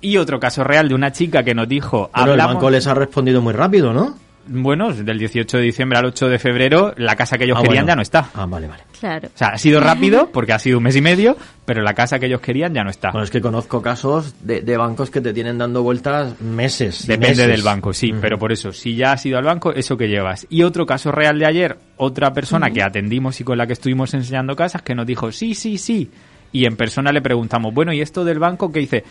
Y 0.00 0.16
otro 0.18 0.38
caso 0.40 0.62
real 0.64 0.88
de 0.88 0.94
una 0.94 1.12
chica 1.12 1.42
que 1.42 1.54
nos 1.54 1.68
dijo, 1.68 2.10
Bueno, 2.14 2.32
el 2.32 2.38
banco 2.38 2.70
les 2.70 2.86
ha 2.86 2.94
respondido 2.94 3.40
muy 3.42 3.52
rápido, 3.54 3.92
¿no? 3.92 4.18
Bueno, 4.48 4.92
del 4.92 5.18
18 5.18 5.56
de 5.58 5.62
diciembre 5.64 5.98
al 5.98 6.06
8 6.06 6.28
de 6.28 6.38
febrero, 6.38 6.94
la 6.96 7.16
casa 7.16 7.36
que 7.36 7.44
ellos 7.44 7.56
Ah, 7.58 7.62
querían 7.62 7.84
bueno. 7.84 7.92
ya 7.92 7.96
no 7.96 8.02
está. 8.02 8.30
Ah, 8.34 8.46
vale, 8.46 8.66
vale. 8.68 8.82
Claro. 9.00 9.28
O 9.34 9.36
sea, 9.38 9.48
ha 9.48 9.58
sido 9.58 9.80
rápido 9.82 10.30
porque 10.32 10.52
ha 10.52 10.58
sido 10.58 10.78
un 10.78 10.84
mes 10.84 10.96
y 10.96 11.00
medio, 11.00 11.36
pero 11.64 11.82
la 11.82 11.94
casa 11.94 12.18
que 12.18 12.26
ellos 12.26 12.40
querían 12.40 12.72
ya 12.72 12.84
no 12.84 12.90
está. 12.90 13.10
Bueno, 13.10 13.24
es 13.24 13.30
que 13.30 13.40
conozco 13.40 13.82
casos 13.82 14.34
de, 14.46 14.60
de 14.62 14.76
bancos 14.76 15.10
que 15.10 15.20
te 15.20 15.32
tienen 15.32 15.58
dando 15.58 15.82
vueltas 15.82 16.40
meses. 16.40 17.06
Depende 17.06 17.28
meses. 17.30 17.46
del 17.48 17.62
banco, 17.62 17.92
sí, 17.92 18.14
pero 18.20 18.38
por 18.38 18.52
eso, 18.52 18.72
si 18.72 18.94
ya 18.96 19.12
has 19.12 19.26
ido 19.26 19.38
al 19.38 19.44
banco, 19.44 19.72
eso 19.72 19.96
que 19.96 20.08
llevas. 20.08 20.46
Y 20.48 20.62
otro 20.62 20.86
caso 20.86 21.10
real 21.12 21.38
de 21.38 21.46
ayer, 21.46 21.76
otra 21.96 22.32
persona 22.32 22.70
que 22.70 22.82
atendimos 22.82 23.40
y 23.40 23.44
con 23.44 23.58
la 23.58 23.66
que 23.66 23.72
estuvimos 23.72 24.14
enseñando 24.14 24.54
casas 24.56 24.82
que 24.82 24.94
nos 24.94 25.06
dijo, 25.06 25.32
sí, 25.32 25.54
sí, 25.54 25.78
sí. 25.78 26.10
Y 26.52 26.64
en 26.66 26.76
persona 26.76 27.10
le 27.12 27.20
preguntamos, 27.20 27.74
bueno, 27.74 27.92
¿y 27.92 28.00
esto 28.00 28.24
del 28.24 28.38
banco 28.38 28.70
que 28.72 28.80
dice? 28.80 29.04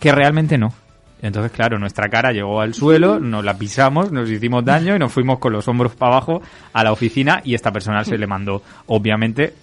Que 0.00 0.10
realmente 0.12 0.58
no. 0.58 0.74
Entonces, 1.22 1.52
claro, 1.52 1.78
nuestra 1.78 2.08
cara 2.08 2.32
llegó 2.32 2.60
al 2.60 2.74
suelo, 2.74 3.20
nos 3.20 3.44
la 3.44 3.56
pisamos, 3.56 4.10
nos 4.10 4.28
hicimos 4.28 4.64
daño 4.64 4.96
y 4.96 4.98
nos 4.98 5.12
fuimos 5.12 5.38
con 5.38 5.52
los 5.52 5.68
hombros 5.68 5.94
para 5.94 6.16
abajo 6.16 6.42
a 6.72 6.82
la 6.82 6.92
oficina 6.92 7.40
y 7.44 7.54
esta 7.54 7.70
persona 7.70 8.04
se 8.04 8.18
le 8.18 8.26
mandó, 8.26 8.62
obviamente, 8.86 9.54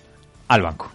al 0.47 0.61
banco. 0.61 0.91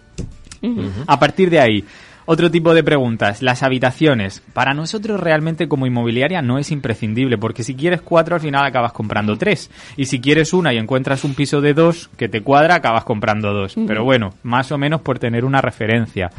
A 1.05 1.19
partir 1.19 1.51
de 1.51 1.59
ahí, 1.59 1.85
otro 2.25 2.49
tipo 2.49 2.73
de 2.73 2.83
preguntas. 2.83 3.43
Las 3.43 3.61
habitaciones. 3.61 4.41
Para 4.53 4.73
nosotros 4.73 5.19
realmente 5.19 5.67
como 5.67 5.85
inmobiliaria 5.85 6.41
no 6.41 6.57
es 6.57 6.71
imprescindible, 6.71 7.37
porque 7.37 7.63
si 7.63 7.75
quieres 7.75 8.01
cuatro 8.01 8.35
al 8.35 8.41
final 8.41 8.65
acabas 8.65 8.93
comprando 8.93 9.37
tres. 9.37 9.69
Y 9.95 10.05
si 10.05 10.19
quieres 10.19 10.51
una 10.51 10.73
y 10.73 10.77
encuentras 10.77 11.23
un 11.23 11.35
piso 11.35 11.61
de 11.61 11.75
dos 11.75 12.09
que 12.17 12.27
te 12.27 12.41
cuadra, 12.41 12.75
acabas 12.75 13.03
comprando 13.03 13.53
dos. 13.53 13.75
Pero 13.87 14.03
bueno, 14.03 14.33
más 14.41 14.71
o 14.71 14.77
menos 14.79 15.01
por 15.01 15.19
tener 15.19 15.45
una 15.45 15.61
referencia. 15.61 16.31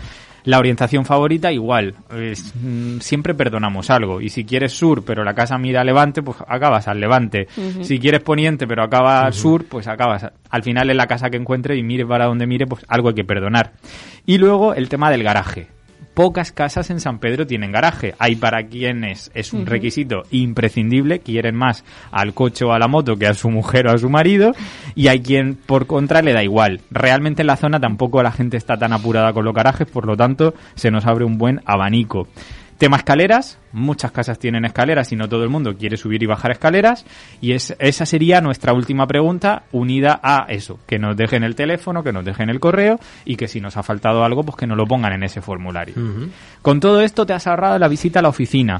La 0.46 0.58
orientación 0.60 1.04
favorita 1.04 1.52
igual, 1.52 1.96
es, 2.16 2.54
mm, 2.54 3.00
siempre 3.00 3.34
perdonamos 3.34 3.90
algo. 3.90 4.20
Y 4.20 4.28
si 4.30 4.44
quieres 4.44 4.72
sur, 4.72 5.04
pero 5.04 5.24
la 5.24 5.34
casa 5.34 5.58
mira 5.58 5.80
a 5.80 5.84
levante, 5.84 6.22
pues 6.22 6.38
acabas 6.46 6.86
al 6.88 7.00
levante. 7.00 7.48
Si 7.82 7.98
quieres 7.98 8.22
poniente, 8.22 8.66
pero 8.66 8.84
acaba 8.84 9.26
al 9.26 9.34
sur, 9.34 9.64
pues 9.66 9.88
acabas. 9.88 10.30
Al 10.48 10.62
final 10.62 10.88
en 10.88 10.96
la 10.96 11.06
casa 11.08 11.30
que 11.30 11.36
encuentre 11.36 11.76
y 11.76 11.82
mire 11.82 12.06
para 12.06 12.26
donde 12.26 12.46
mire, 12.46 12.66
pues 12.66 12.84
algo 12.88 13.08
hay 13.08 13.14
que 13.14 13.24
perdonar. 13.24 13.72
Y 14.24 14.38
luego 14.38 14.72
el 14.72 14.88
tema 14.88 15.10
del 15.10 15.24
garaje. 15.24 15.75
Pocas 16.16 16.50
casas 16.50 16.88
en 16.88 16.98
San 16.98 17.18
Pedro 17.18 17.46
tienen 17.46 17.72
garaje. 17.72 18.14
Hay 18.18 18.36
para 18.36 18.68
quienes 18.68 19.30
es 19.34 19.52
un 19.52 19.66
requisito 19.66 20.22
imprescindible, 20.30 21.18
quieren 21.18 21.54
más 21.54 21.84
al 22.10 22.32
coche 22.32 22.64
o 22.64 22.72
a 22.72 22.78
la 22.78 22.88
moto 22.88 23.16
que 23.16 23.26
a 23.26 23.34
su 23.34 23.50
mujer 23.50 23.86
o 23.86 23.92
a 23.92 23.98
su 23.98 24.08
marido, 24.08 24.52
y 24.94 25.08
hay 25.08 25.20
quien 25.20 25.56
por 25.56 25.86
contra 25.86 26.22
le 26.22 26.32
da 26.32 26.42
igual. 26.42 26.80
Realmente 26.90 27.42
en 27.42 27.48
la 27.48 27.58
zona 27.58 27.80
tampoco 27.80 28.22
la 28.22 28.32
gente 28.32 28.56
está 28.56 28.78
tan 28.78 28.94
apurada 28.94 29.34
con 29.34 29.44
los 29.44 29.52
garajes, 29.52 29.86
por 29.88 30.06
lo 30.06 30.16
tanto 30.16 30.54
se 30.74 30.90
nos 30.90 31.04
abre 31.04 31.26
un 31.26 31.36
buen 31.36 31.60
abanico. 31.66 32.28
Tema 32.78 32.98
escaleras, 32.98 33.58
muchas 33.72 34.12
casas 34.12 34.38
tienen 34.38 34.66
escaleras 34.66 35.10
y 35.10 35.16
no 35.16 35.30
todo 35.30 35.44
el 35.44 35.48
mundo 35.48 35.76
quiere 35.78 35.96
subir 35.96 36.22
y 36.22 36.26
bajar 36.26 36.50
escaleras 36.50 37.06
y 37.40 37.52
es, 37.52 37.74
esa 37.78 38.04
sería 38.04 38.42
nuestra 38.42 38.74
última 38.74 39.06
pregunta 39.06 39.62
unida 39.72 40.20
a 40.22 40.44
eso, 40.50 40.78
que 40.86 40.98
nos 40.98 41.16
dejen 41.16 41.42
el 41.42 41.54
teléfono, 41.54 42.04
que 42.04 42.12
nos 42.12 42.22
dejen 42.22 42.50
el 42.50 42.60
correo 42.60 43.00
y 43.24 43.36
que 43.36 43.48
si 43.48 43.62
nos 43.62 43.78
ha 43.78 43.82
faltado 43.82 44.24
algo 44.24 44.42
pues 44.42 44.58
que 44.58 44.66
nos 44.66 44.76
lo 44.76 44.86
pongan 44.86 45.14
en 45.14 45.22
ese 45.22 45.40
formulario. 45.40 45.94
Con 46.60 46.78
todo 46.80 47.00
esto 47.00 47.24
te 47.24 47.32
has 47.32 47.46
ahorrado 47.46 47.78
la 47.78 47.88
visita 47.88 48.18
a 48.18 48.22
la 48.22 48.28
oficina, 48.28 48.78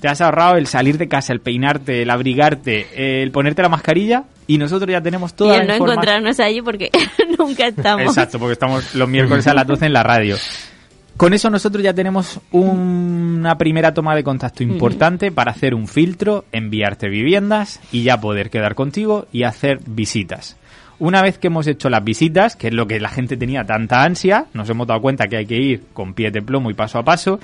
te 0.00 0.06
has 0.06 0.20
ahorrado 0.20 0.56
el 0.56 0.68
salir 0.68 0.96
de 0.96 1.08
casa, 1.08 1.32
el 1.32 1.40
peinarte, 1.40 2.02
el 2.02 2.10
abrigarte, 2.10 3.22
el 3.22 3.32
ponerte 3.32 3.62
la 3.62 3.68
mascarilla 3.68 4.24
y 4.46 4.58
nosotros 4.58 4.88
ya 4.88 5.00
tenemos 5.00 5.32
Y 5.32 5.36
toda 5.36 5.56
el 5.56 5.66
la 5.66 5.78
no 5.78 5.84
encontrarnos 5.84 6.38
allí 6.38 6.62
porque 6.62 6.90
nunca 7.38 7.66
estamos. 7.66 8.02
Exacto, 8.02 8.38
porque 8.38 8.52
estamos 8.52 8.94
los 8.94 9.08
miércoles 9.08 9.46
a 9.48 9.54
las 9.54 9.66
12 9.66 9.86
en 9.86 9.92
la 9.92 10.04
radio. 10.04 10.36
Con 11.16 11.34
eso 11.34 11.50
nosotros 11.50 11.84
ya 11.84 11.94
tenemos 11.94 12.40
una 12.50 13.56
primera 13.56 13.94
toma 13.94 14.14
de 14.14 14.24
contacto 14.24 14.62
importante 14.62 15.30
para 15.30 15.52
hacer 15.52 15.74
un 15.74 15.86
filtro, 15.86 16.44
enviarte 16.52 17.08
viviendas 17.08 17.80
y 17.92 18.02
ya 18.02 18.20
poder 18.20 18.50
quedar 18.50 18.74
contigo 18.74 19.26
y 19.32 19.44
hacer 19.44 19.80
visitas. 19.86 20.56
Una 20.98 21.22
vez 21.22 21.38
que 21.38 21.48
hemos 21.48 21.66
hecho 21.66 21.90
las 21.90 22.04
visitas, 22.04 22.56
que 22.56 22.68
es 22.68 22.74
lo 22.74 22.86
que 22.86 23.00
la 23.00 23.08
gente 23.08 23.36
tenía 23.36 23.64
tanta 23.64 24.04
ansia, 24.04 24.46
nos 24.54 24.68
hemos 24.70 24.86
dado 24.86 25.00
cuenta 25.00 25.26
que 25.26 25.36
hay 25.36 25.46
que 25.46 25.56
ir 25.56 25.82
con 25.92 26.14
pie 26.14 26.30
de 26.30 26.42
plomo 26.42 26.70
y 26.70 26.74
paso 26.74 26.98
a 26.98 27.04
paso, 27.04 27.40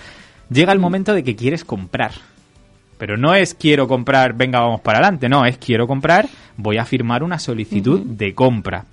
llega 0.50 0.72
el 0.72 0.78
momento 0.78 1.14
de 1.14 1.24
que 1.24 1.36
quieres 1.36 1.64
comprar. 1.64 2.12
Pero 2.98 3.16
no 3.16 3.34
es 3.34 3.54
quiero 3.54 3.86
comprar, 3.86 4.34
venga, 4.34 4.60
vamos 4.60 4.80
para 4.80 4.98
adelante, 4.98 5.28
no, 5.28 5.44
es 5.44 5.58
quiero 5.58 5.86
comprar, 5.86 6.28
voy 6.56 6.78
a 6.78 6.84
firmar 6.84 7.22
una 7.22 7.38
solicitud 7.38 8.00
de 8.00 8.34
compra. 8.34 8.84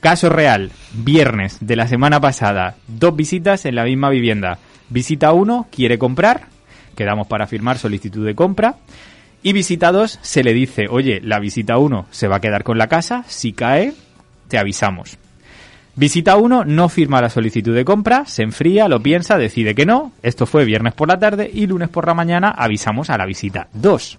Caso 0.00 0.30
real, 0.30 0.72
viernes 0.94 1.58
de 1.60 1.76
la 1.76 1.86
semana 1.86 2.20
pasada, 2.20 2.76
dos 2.88 3.14
visitas 3.14 3.66
en 3.66 3.74
la 3.74 3.84
misma 3.84 4.08
vivienda. 4.08 4.58
Visita 4.88 5.32
1, 5.32 5.68
quiere 5.70 5.98
comprar, 5.98 6.46
quedamos 6.96 7.26
para 7.26 7.46
firmar 7.46 7.76
solicitud 7.76 8.24
de 8.24 8.34
compra. 8.34 8.76
Y 9.42 9.52
visita 9.52 9.92
2, 9.92 10.20
se 10.22 10.42
le 10.42 10.54
dice, 10.54 10.86
oye, 10.88 11.20
la 11.22 11.38
visita 11.38 11.76
1 11.76 12.06
se 12.10 12.28
va 12.28 12.36
a 12.36 12.40
quedar 12.40 12.62
con 12.62 12.78
la 12.78 12.88
casa, 12.88 13.24
si 13.28 13.52
cae, 13.52 13.92
te 14.48 14.58
avisamos. 14.58 15.18
Visita 15.96 16.36
1, 16.36 16.64
no 16.64 16.88
firma 16.88 17.20
la 17.20 17.28
solicitud 17.28 17.74
de 17.74 17.84
compra, 17.84 18.24
se 18.24 18.42
enfría, 18.42 18.88
lo 18.88 19.02
piensa, 19.02 19.36
decide 19.36 19.74
que 19.74 19.84
no. 19.84 20.12
Esto 20.22 20.46
fue 20.46 20.64
viernes 20.64 20.94
por 20.94 21.08
la 21.08 21.18
tarde 21.18 21.50
y 21.52 21.66
lunes 21.66 21.90
por 21.90 22.06
la 22.06 22.14
mañana 22.14 22.48
avisamos 22.50 23.10
a 23.10 23.18
la 23.18 23.26
visita 23.26 23.68
2. 23.74 24.18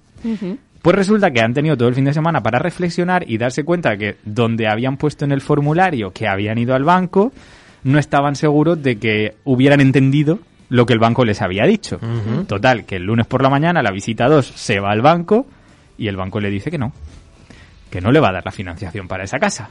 Pues 0.81 0.95
resulta 0.95 1.31
que 1.31 1.41
han 1.41 1.53
tenido 1.53 1.77
todo 1.77 1.89
el 1.89 1.95
fin 1.95 2.05
de 2.05 2.13
semana 2.13 2.41
para 2.41 2.57
reflexionar 2.59 3.23
y 3.29 3.37
darse 3.37 3.63
cuenta 3.63 3.97
que 3.97 4.17
donde 4.23 4.67
habían 4.67 4.97
puesto 4.97 5.25
en 5.25 5.31
el 5.31 5.41
formulario 5.41 6.11
que 6.11 6.27
habían 6.27 6.57
ido 6.57 6.73
al 6.73 6.83
banco, 6.83 7.31
no 7.83 7.99
estaban 7.99 8.35
seguros 8.35 8.81
de 8.81 8.97
que 8.97 9.35
hubieran 9.43 9.79
entendido 9.79 10.39
lo 10.69 10.85
que 10.85 10.93
el 10.93 10.99
banco 10.99 11.23
les 11.25 11.41
había 11.41 11.65
dicho. 11.65 11.99
Total, 12.47 12.85
que 12.85 12.95
el 12.95 13.03
lunes 13.03 13.27
por 13.27 13.43
la 13.43 13.49
mañana 13.49 13.83
la 13.83 13.91
visita 13.91 14.27
2 14.27 14.45
se 14.55 14.79
va 14.79 14.91
al 14.91 15.01
banco 15.01 15.45
y 15.97 16.07
el 16.07 16.15
banco 16.15 16.39
le 16.39 16.49
dice 16.49 16.71
que 16.71 16.77
no, 16.77 16.93
que 17.91 18.01
no 18.01 18.11
le 18.11 18.19
va 18.19 18.29
a 18.29 18.33
dar 18.33 18.45
la 18.45 18.51
financiación 18.51 19.07
para 19.07 19.23
esa 19.25 19.37
casa. 19.37 19.69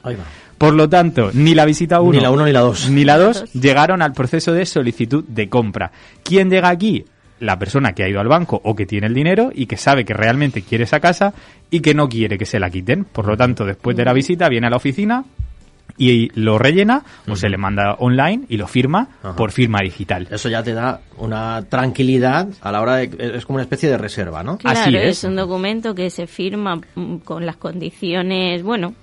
Por 0.59 0.75
lo 0.75 0.89
tanto, 0.89 1.31
ni 1.33 1.55
la 1.55 1.65
visita 1.65 2.01
1 2.01 2.13
Ni 2.13 2.21
la 2.21 2.31
uno 2.31 2.45
ni 2.45 2.53
la 2.53 2.61
dos. 2.61 2.89
ni 2.91 3.05
la 3.05 3.19
2 3.19 3.55
llegaron 3.55 4.03
al 4.03 4.13
proceso 4.13 4.53
de 4.53 4.67
solicitud 4.67 5.25
de 5.27 5.49
compra. 5.49 5.91
¿Quién 6.23 6.51
llega 6.51 6.69
aquí? 6.69 7.05
La 7.41 7.59
persona 7.59 7.93
que 7.93 8.05
ha 8.05 8.09
ido 8.09 8.21
al 8.21 8.29
banco 8.29 8.61
o 8.63 8.77
que 8.77 8.87
tiene 8.87 9.09
el 9.09 9.15
dinero 9.15 9.51
y 9.53 9.67
que 9.67 9.77
sabe 9.77 10.05
que 10.05 10.15
realmente 10.15 10.63
quiere 10.63 10.85
esa 10.85 11.01
casa 11.01 11.35
y 11.71 11.81
que 11.81 11.95
no 11.95 12.09
quiere 12.09 12.39
que 12.39 12.47
se 12.47 12.61
la 12.61 12.71
quiten. 12.71 13.05
Por 13.05 13.27
lo 13.27 13.37
tanto, 13.37 13.65
después 13.65 13.97
de 13.97 14.05
la 14.05 14.13
visita 14.13 14.49
viene 14.49 14.69
a 14.69 14.71
la 14.71 14.77
oficina 14.77 15.25
y 16.01 16.31
lo 16.35 16.59
rellena 16.59 17.03
o 17.29 17.37
se 17.37 17.49
le 17.51 17.59
manda 17.59 17.95
online 17.99 18.45
y 18.49 18.57
lo 18.57 18.67
firma 18.67 19.09
Ajá. 19.23 19.37
por 19.37 19.53
firma 19.53 19.81
digital. 19.83 20.27
Eso 20.31 20.49
ya 20.49 20.63
te 20.63 20.73
da 20.73 21.01
una 21.19 21.63
tranquilidad 21.69 22.49
a 22.63 22.73
la 22.73 22.81
hora 22.81 22.97
de... 22.97 23.11
Es 23.37 23.45
como 23.45 23.57
una 23.57 23.65
especie 23.65 23.89
de 23.91 23.99
reserva, 23.99 24.43
¿no? 24.43 24.57
Claro, 24.59 24.81
Así 24.81 24.97
es. 24.97 25.19
es. 25.19 25.25
un 25.25 25.37
documento 25.37 25.95
que 25.95 26.09
se 26.11 26.27
firma 26.27 26.77
mm, 26.95 27.17
con 27.19 27.45
las 27.45 27.57
condiciones, 27.57 28.63
bueno, 28.63 28.95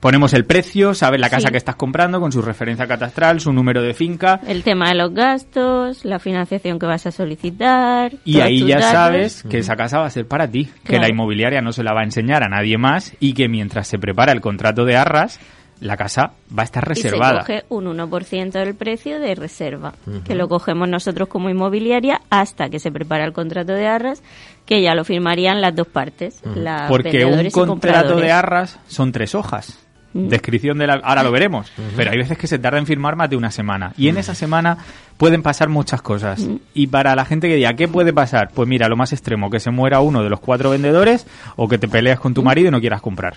Ponemos 0.00 0.34
el 0.34 0.44
precio, 0.44 0.92
sabes 0.92 1.18
la 1.20 1.30
casa 1.30 1.46
Sí. 1.48 1.52
que 1.52 1.56
estás 1.58 1.76
comprando 1.76 2.20
con 2.20 2.30
su 2.32 2.42
referencia 2.42 2.86
catastral, 2.86 3.40
su 3.40 3.52
número 3.52 3.80
de 3.82 3.94
finca 3.94 4.40
el 4.46 4.62
tema 4.62 4.88
de 4.90 4.96
los 4.96 5.14
gastos, 5.14 6.04
la 6.04 6.18
financiación 6.18 6.78
que 6.78 6.86
vas 6.86 7.06
a 7.06 7.10
solicitar. 7.10 8.12
y 8.24 8.40
ahí 8.40 8.64
ya 8.66 8.76
datos. 8.78 8.90
sabes 8.92 9.42
que 9.44 9.58
esa 9.58 9.76
casa 9.76 9.98
va 10.00 10.06
a 10.06 10.10
ser 10.10 10.26
para 10.26 10.48
ti, 10.48 10.68
que 10.84 10.98
la 10.98 11.08
inmobiliaria 11.08 11.60
no 11.62 11.72
se 11.72 11.82
la 11.82 11.92
va 11.94 12.00
a 12.00 12.04
enseñar 12.04 12.42
a 12.42 12.48
nadie 12.48 12.76
más 12.78 13.14
y 13.20 13.32
que 13.34 13.48
mientras 13.48 13.86
se 13.88 13.98
prepara 13.98 14.32
el 14.32 14.40
contrato 14.40 14.84
de 14.84 14.96
arras, 14.96 15.38
la 15.84 15.98
casa 15.98 16.32
va 16.56 16.62
a 16.62 16.64
estar 16.64 16.82
reservada. 16.82 17.42
Y 17.42 17.52
se 17.52 17.62
coge 17.62 17.64
un 17.68 17.84
1% 17.84 18.52
del 18.52 18.74
precio 18.74 19.20
de 19.20 19.34
reserva, 19.34 19.92
que 20.24 20.34
lo 20.34 20.48
cogemos 20.48 20.88
nosotros 20.88 21.28
como 21.28 21.50
inmobiliaria 21.50 22.22
hasta 22.30 22.70
que 22.70 22.78
se 22.78 22.90
prepara 22.90 23.24
el 23.26 23.34
contrato 23.34 23.74
de 23.74 23.86
arras, 23.86 24.22
que 24.64 24.80
ya 24.80 24.94
lo 24.94 25.04
firmarían 25.04 25.60
las 25.60 25.76
dos 25.76 25.86
partes, 25.86 26.40
las 26.54 26.88
Porque 26.88 27.26
un 27.26 27.50
contrato 27.50 28.16
de 28.16 28.32
arras 28.32 28.78
son 28.88 29.12
tres 29.12 29.34
hojas. 29.34 29.78
Mm. 30.14 30.28
Descripción 30.28 30.78
de 30.78 30.86
la... 30.86 30.94
Ahora 30.94 31.22
lo 31.22 31.30
veremos. 31.30 31.70
Pero 31.96 32.12
hay 32.12 32.16
veces 32.16 32.38
que 32.38 32.46
se 32.46 32.58
tarda 32.58 32.78
en 32.78 32.86
firmar 32.86 33.16
más 33.16 33.28
de 33.28 33.36
una 33.36 33.50
semana. 33.50 33.92
Y 33.98 34.08
en 34.08 34.16
esa 34.16 34.34
semana 34.34 34.78
pueden 35.18 35.42
pasar 35.42 35.68
muchas 35.68 36.00
cosas. 36.00 36.46
Y 36.72 36.86
para 36.86 37.14
la 37.14 37.24
gente 37.26 37.48
que 37.48 37.56
diga, 37.56 37.74
¿qué 37.74 37.88
puede 37.88 38.12
pasar? 38.12 38.50
Pues 38.54 38.68
mira, 38.68 38.88
lo 38.88 38.96
más 38.96 39.12
extremo, 39.12 39.50
que 39.50 39.60
se 39.60 39.70
muera 39.70 40.00
uno 40.00 40.22
de 40.22 40.30
los 40.30 40.40
cuatro 40.40 40.70
vendedores 40.70 41.26
o 41.56 41.68
que 41.68 41.78
te 41.78 41.88
peleas 41.88 42.20
con 42.20 42.32
tu 42.32 42.42
marido 42.42 42.68
y 42.68 42.70
no 42.70 42.80
quieras 42.80 43.02
comprar. 43.02 43.34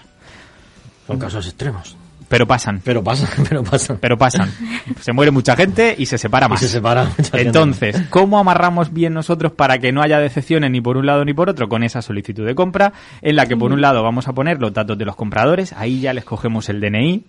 Son 1.08 1.18
casos 1.18 1.48
extremos. 1.48 1.98
Pero 2.30 2.46
pasan. 2.46 2.82
Pero 2.84 3.04
pasa, 3.04 3.30
pero 3.50 3.64
pasa. 3.64 3.98
Pero 4.00 4.18
pasan. 4.18 4.52
Se 5.00 5.14
muere 5.14 5.32
mucha 5.32 5.56
gente 5.56 5.96
y 5.98 6.06
se 6.08 6.18
separa 6.18 6.48
Y 6.48 6.50
más. 6.50 6.60
se 6.60 6.68
separa 6.68 7.06
mucha 7.06 7.24
gente. 7.24 7.42
Entonces, 7.42 8.02
¿cómo 8.10 8.38
amarramos 8.40 8.92
bien 8.94 9.14
nosotros 9.14 9.52
para 9.54 9.78
que 9.80 9.92
no 9.92 10.02
haya 10.02 10.20
decepciones 10.20 10.72
ni 10.72 10.82
por 10.82 10.98
un 10.98 11.06
lado 11.06 11.24
ni 11.26 11.34
por 11.34 11.50
otro 11.50 11.70
con 11.70 11.84
esa 11.84 12.02
solicitud 12.02 12.46
de 12.46 12.56
compra? 12.56 12.94
En 13.22 13.36
la 13.36 13.46
que 13.46 13.56
por 13.56 13.72
un 13.72 13.82
lado 13.82 14.04
vamos 14.04 14.28
a 14.28 14.34
poner 14.34 14.60
los 14.60 14.74
datos 14.74 14.98
de 14.98 15.06
los 15.06 15.16
compradores, 15.16 15.74
ahí 15.74 16.02
ya 16.02 16.14
les 16.14 16.26
cogemos 16.26 16.70
el 16.70 16.82
DNI. 16.82 17.24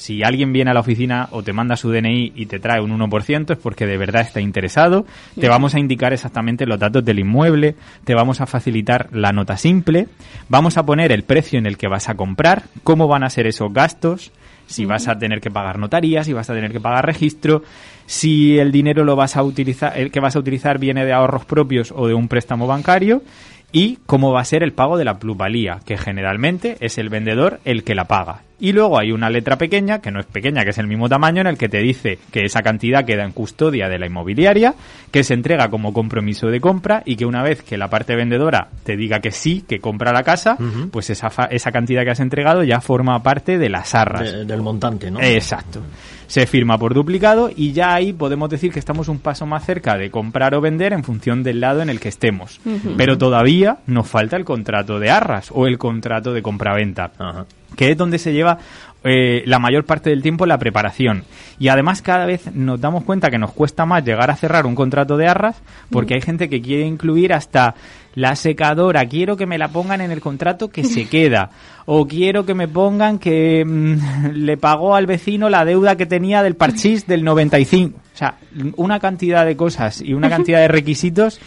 Si 0.00 0.22
alguien 0.22 0.50
viene 0.50 0.70
a 0.70 0.74
la 0.74 0.80
oficina 0.80 1.28
o 1.30 1.42
te 1.42 1.52
manda 1.52 1.76
su 1.76 1.90
DNI 1.90 2.32
y 2.34 2.46
te 2.46 2.58
trae 2.58 2.80
un 2.80 2.98
1% 2.98 3.50
es 3.50 3.58
porque 3.58 3.84
de 3.84 3.98
verdad 3.98 4.22
está 4.22 4.40
interesado. 4.40 5.04
Te 5.38 5.46
vamos 5.46 5.74
a 5.74 5.78
indicar 5.78 6.14
exactamente 6.14 6.64
los 6.64 6.78
datos 6.78 7.04
del 7.04 7.18
inmueble, 7.18 7.76
te 8.04 8.14
vamos 8.14 8.40
a 8.40 8.46
facilitar 8.46 9.10
la 9.12 9.32
nota 9.32 9.58
simple, 9.58 10.08
vamos 10.48 10.78
a 10.78 10.86
poner 10.86 11.12
el 11.12 11.24
precio 11.24 11.58
en 11.58 11.66
el 11.66 11.76
que 11.76 11.86
vas 11.86 12.08
a 12.08 12.14
comprar, 12.14 12.62
cómo 12.82 13.08
van 13.08 13.24
a 13.24 13.28
ser 13.28 13.46
esos 13.46 13.74
gastos, 13.74 14.32
si 14.64 14.86
vas 14.86 15.06
a 15.06 15.18
tener 15.18 15.42
que 15.42 15.50
pagar 15.50 15.78
notarías, 15.78 16.24
si 16.24 16.32
vas 16.32 16.48
a 16.48 16.54
tener 16.54 16.72
que 16.72 16.80
pagar 16.80 17.04
registro, 17.04 17.62
si 18.06 18.58
el 18.58 18.72
dinero 18.72 19.04
lo 19.04 19.16
vas 19.16 19.36
a 19.36 19.42
utilizar, 19.42 19.98
el 19.98 20.10
que 20.10 20.20
vas 20.20 20.34
a 20.34 20.38
utilizar 20.38 20.78
viene 20.78 21.04
de 21.04 21.12
ahorros 21.12 21.44
propios 21.44 21.92
o 21.94 22.08
de 22.08 22.14
un 22.14 22.26
préstamo 22.26 22.66
bancario 22.66 23.22
y 23.70 23.98
cómo 24.06 24.32
va 24.32 24.40
a 24.40 24.46
ser 24.46 24.62
el 24.62 24.72
pago 24.72 24.96
de 24.96 25.04
la 25.04 25.18
plusvalía, 25.18 25.80
que 25.84 25.98
generalmente 25.98 26.78
es 26.80 26.96
el 26.96 27.10
vendedor 27.10 27.60
el 27.66 27.84
que 27.84 27.94
la 27.94 28.06
paga. 28.06 28.44
Y 28.60 28.72
luego 28.72 28.98
hay 28.98 29.10
una 29.12 29.30
letra 29.30 29.56
pequeña, 29.56 30.00
que 30.00 30.10
no 30.10 30.20
es 30.20 30.26
pequeña, 30.26 30.64
que 30.64 30.70
es 30.70 30.78
el 30.78 30.86
mismo 30.86 31.08
tamaño, 31.08 31.40
en 31.40 31.46
el 31.46 31.56
que 31.58 31.68
te 31.68 31.78
dice 31.78 32.18
que 32.30 32.44
esa 32.44 32.60
cantidad 32.60 33.04
queda 33.04 33.24
en 33.24 33.32
custodia 33.32 33.88
de 33.88 33.98
la 33.98 34.06
inmobiliaria, 34.06 34.74
que 35.10 35.24
se 35.24 35.34
entrega 35.34 35.68
como 35.70 35.92
compromiso 35.92 36.48
de 36.48 36.60
compra 36.60 37.02
y 37.06 37.16
que 37.16 37.24
una 37.26 37.42
vez 37.42 37.62
que 37.62 37.78
la 37.78 37.88
parte 37.88 38.14
vendedora 38.16 38.68
te 38.84 38.96
diga 38.96 39.20
que 39.20 39.30
sí, 39.30 39.64
que 39.66 39.78
compra 39.80 40.12
la 40.12 40.22
casa, 40.22 40.56
pues 40.90 41.08
esa, 41.10 41.30
fa- 41.30 41.46
esa 41.50 41.72
cantidad 41.72 42.04
que 42.04 42.10
has 42.10 42.20
entregado 42.20 42.62
ya 42.62 42.80
forma 42.80 43.22
parte 43.22 43.58
de 43.58 43.68
las 43.70 43.94
arras. 43.94 44.30
De- 44.30 44.44
del 44.44 44.60
montante, 44.62 45.10
¿no? 45.10 45.20
Exacto. 45.20 45.80
Se 46.26 46.46
firma 46.46 46.78
por 46.78 46.94
duplicado 46.94 47.50
y 47.54 47.72
ya 47.72 47.92
ahí 47.94 48.12
podemos 48.12 48.48
decir 48.50 48.70
que 48.72 48.78
estamos 48.78 49.08
un 49.08 49.18
paso 49.18 49.46
más 49.46 49.64
cerca 49.64 49.96
de 49.96 50.10
comprar 50.10 50.54
o 50.54 50.60
vender 50.60 50.92
en 50.92 51.02
función 51.02 51.42
del 51.42 51.58
lado 51.60 51.82
en 51.82 51.90
el 51.90 51.98
que 51.98 52.08
estemos. 52.08 52.60
Pero 52.96 53.18
todavía 53.18 53.78
nos 53.86 54.06
falta 54.06 54.36
el 54.36 54.44
contrato 54.44 55.00
de 55.00 55.10
arras 55.10 55.50
o 55.52 55.66
el 55.66 55.76
contrato 55.78 56.32
de 56.32 56.40
compraventa 56.42 57.10
Ajá. 57.18 57.46
Que 57.76 57.90
es 57.90 57.96
donde 57.96 58.18
se 58.18 58.32
lleva 58.32 58.58
eh, 59.02 59.42
la 59.46 59.58
mayor 59.58 59.84
parte 59.84 60.10
del 60.10 60.22
tiempo 60.22 60.44
la 60.44 60.58
preparación. 60.58 61.24
Y 61.58 61.68
además 61.68 62.02
cada 62.02 62.26
vez 62.26 62.54
nos 62.54 62.80
damos 62.80 63.04
cuenta 63.04 63.30
que 63.30 63.38
nos 63.38 63.52
cuesta 63.52 63.86
más 63.86 64.04
llegar 64.04 64.30
a 64.30 64.36
cerrar 64.36 64.66
un 64.66 64.74
contrato 64.74 65.16
de 65.16 65.26
arras 65.26 65.56
porque 65.90 66.14
hay 66.14 66.20
gente 66.20 66.50
que 66.50 66.60
quiere 66.60 66.86
incluir 66.86 67.32
hasta 67.32 67.74
la 68.14 68.36
secadora, 68.36 69.06
quiero 69.06 69.36
que 69.36 69.46
me 69.46 69.56
la 69.56 69.68
pongan 69.68 70.00
en 70.00 70.10
el 70.10 70.20
contrato 70.20 70.68
que 70.68 70.84
se 70.84 71.04
queda. 71.08 71.50
O 71.86 72.06
quiero 72.06 72.44
que 72.44 72.54
me 72.54 72.68
pongan 72.68 73.18
que 73.18 73.64
mm, 73.64 74.32
le 74.34 74.56
pagó 74.58 74.94
al 74.94 75.06
vecino 75.06 75.48
la 75.48 75.64
deuda 75.64 75.96
que 75.96 76.06
tenía 76.06 76.42
del 76.42 76.56
parchís 76.56 77.06
del 77.06 77.24
95. 77.24 77.98
O 77.98 78.16
sea, 78.16 78.36
una 78.76 79.00
cantidad 79.00 79.46
de 79.46 79.56
cosas 79.56 80.02
y 80.02 80.12
una 80.12 80.28
cantidad 80.28 80.60
de 80.60 80.68
requisitos 80.68 81.40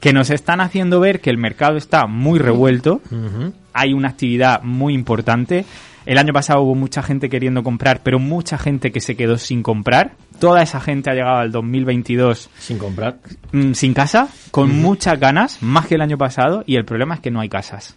que 0.00 0.12
nos 0.12 0.30
están 0.30 0.60
haciendo 0.60 1.00
ver 1.00 1.20
que 1.20 1.30
el 1.30 1.38
mercado 1.38 1.76
está 1.76 2.06
muy 2.06 2.38
revuelto. 2.38 3.00
Hay 3.76 3.92
una 3.92 4.08
actividad 4.08 4.62
muy 4.62 4.94
importante. 4.94 5.64
El 6.04 6.18
año 6.18 6.32
pasado 6.32 6.62
hubo 6.62 6.74
mucha 6.74 7.02
gente 7.02 7.28
queriendo 7.28 7.62
comprar, 7.64 8.00
pero 8.02 8.18
mucha 8.18 8.58
gente 8.58 8.92
que 8.92 9.00
se 9.00 9.16
quedó 9.16 9.38
sin 9.38 9.62
comprar. 9.62 10.12
Toda 10.38 10.62
esa 10.62 10.80
gente 10.80 11.10
ha 11.10 11.14
llegado 11.14 11.38
al 11.38 11.50
2022 11.50 12.48
Sin 12.58 12.78
comprar. 12.78 13.16
mm, 13.52 13.72
sin 13.72 13.92
casa, 13.94 14.28
con 14.50 14.70
muchas 14.80 15.18
ganas, 15.18 15.62
más 15.62 15.86
que 15.86 15.96
el 15.96 16.02
año 16.02 16.16
pasado, 16.16 16.62
y 16.66 16.76
el 16.76 16.84
problema 16.84 17.16
es 17.16 17.20
que 17.20 17.30
no 17.30 17.40
hay 17.40 17.48
casas. 17.48 17.96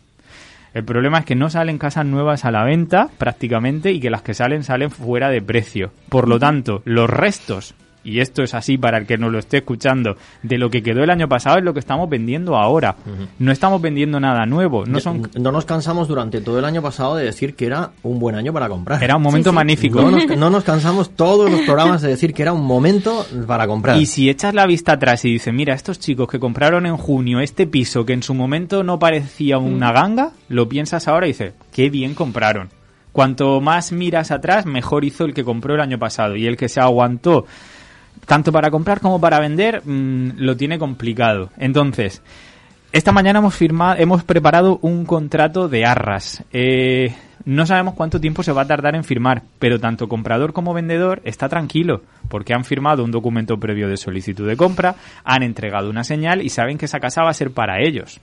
El 0.73 0.85
problema 0.85 1.19
es 1.19 1.25
que 1.25 1.35
no 1.35 1.49
salen 1.49 1.77
casas 1.79 2.05
nuevas 2.05 2.45
a 2.45 2.51
la 2.51 2.63
venta 2.63 3.09
prácticamente 3.17 3.91
y 3.91 3.99
que 3.99 4.09
las 4.11 4.21
que 4.21 4.33
salen 4.35 4.63
salen 4.63 4.91
fuera 4.91 5.29
de 5.29 5.41
precio. 5.41 5.91
Por 6.09 6.27
lo 6.27 6.39
tanto, 6.39 6.81
los 6.85 7.09
restos, 7.09 7.73
y 8.09 8.19
esto 8.19 8.43
es 8.43 8.53
así 8.53 8.77
para 8.77 8.97
el 8.97 9.05
que 9.05 9.17
nos 9.17 9.31
lo 9.31 9.39
esté 9.39 9.57
escuchando, 9.57 10.17
de 10.43 10.57
lo 10.57 10.69
que 10.69 10.81
quedó 10.83 11.03
el 11.03 11.09
año 11.09 11.29
pasado 11.29 11.57
es 11.57 11.63
lo 11.63 11.73
que 11.73 11.79
estamos 11.79 12.09
vendiendo 12.09 12.55
ahora. 12.57 12.95
No 13.39 13.51
estamos 13.51 13.81
vendiendo 13.81 14.19
nada 14.19 14.45
nuevo. 14.45 14.85
No 14.85 14.99
son... 14.99 15.29
no 15.39 15.51
nos 15.51 15.65
cansamos 15.65 16.07
durante 16.07 16.41
todo 16.41 16.59
el 16.59 16.65
año 16.65 16.81
pasado 16.81 17.15
de 17.15 17.25
decir 17.25 17.55
que 17.55 17.65
era 17.65 17.91
un 18.03 18.19
buen 18.19 18.35
año 18.35 18.51
para 18.53 18.67
comprar. 18.67 19.03
Era 19.03 19.15
un 19.15 19.21
momento 19.21 19.49
Sí, 19.49 19.53
sí. 19.53 19.55
magnífico. 19.55 20.01
No 20.01 20.11
nos, 20.11 20.27
no 20.37 20.49
nos 20.49 20.63
cansamos 20.63 21.11
todos 21.11 21.49
los 21.49 21.61
programas 21.61 22.01
de 22.01 22.09
decir 22.09 22.33
que 22.33 22.41
era 22.41 22.53
un 22.53 22.65
momento 22.65 23.25
para 23.47 23.67
comprar. 23.67 23.97
Y 23.97 24.05
si 24.05 24.29
echas 24.29 24.53
la 24.53 24.65
vista 24.65 24.93
atrás 24.93 25.23
y 25.25 25.31
dices, 25.33 25.53
mira, 25.53 25.73
estos 25.73 25.99
chicos 25.99 26.27
que 26.27 26.39
compraron 26.39 26.85
en 26.85 26.97
junio 26.97 27.39
este 27.39 27.67
piso 27.67 28.05
que 28.05 28.13
en 28.13 28.23
su 28.23 28.33
momento 28.33 28.83
no 28.83 28.99
parecía 28.99 29.57
una 29.57 29.91
ganga, 29.91 30.31
lo 30.49 30.67
piensas 30.67 31.07
ahora 31.07 31.27
y 31.27 31.29
dices, 31.29 31.53
qué 31.71 31.89
bien 31.89 32.15
compraron. 32.15 32.69
Cuanto 33.11 33.59
más 33.59 33.91
miras 33.91 34.31
atrás, 34.31 34.65
mejor 34.65 35.03
hizo 35.03 35.25
el 35.25 35.33
que 35.33 35.43
compró 35.43 35.73
el 35.73 35.81
año 35.81 35.97
pasado. 35.97 36.35
Y 36.35 36.45
el 36.45 36.57
que 36.57 36.69
se 36.69 36.79
aguantó 36.79 37.45
tanto 38.29 38.51
para 38.51 38.69
comprar 38.69 39.01
como 39.01 39.19
para 39.19 39.39
vender, 39.39 39.81
mm, 39.83 40.33
lo 40.37 40.55
tiene 40.55 40.77
complicado. 40.77 41.49
Entonces, 41.57 42.21
esta 42.91 43.11
mañana 43.11 43.39
hemos 43.39 43.55
firmado, 43.55 43.99
hemos 43.99 44.23
preparado 44.23 44.77
un 44.83 45.03
contrato 45.03 45.67
de 45.67 45.83
arras. 45.83 46.43
Eh, 46.53 47.15
no 47.45 47.65
sabemos 47.65 47.95
cuánto 47.95 48.21
tiempo 48.21 48.43
se 48.43 48.51
va 48.51 48.61
a 48.61 48.67
tardar 48.67 48.93
en 48.93 49.03
firmar, 49.03 49.41
pero 49.57 49.79
tanto 49.79 50.07
comprador 50.07 50.53
como 50.53 50.75
vendedor 50.75 51.23
está 51.23 51.49
tranquilo, 51.49 52.03
porque 52.27 52.53
han 52.53 52.65
firmado 52.65 53.03
un 53.03 53.09
documento 53.09 53.59
previo 53.59 53.89
de 53.89 53.97
solicitud 53.97 54.47
de 54.47 54.55
compra, 54.55 54.93
han 55.23 55.41
entregado 55.41 55.89
una 55.89 56.03
señal 56.03 56.43
y 56.43 56.49
saben 56.49 56.77
que 56.77 56.85
esa 56.85 56.99
casa 56.99 57.23
va 57.23 57.31
a 57.31 57.33
ser 57.33 57.49
para 57.49 57.81
ellos. 57.81 58.21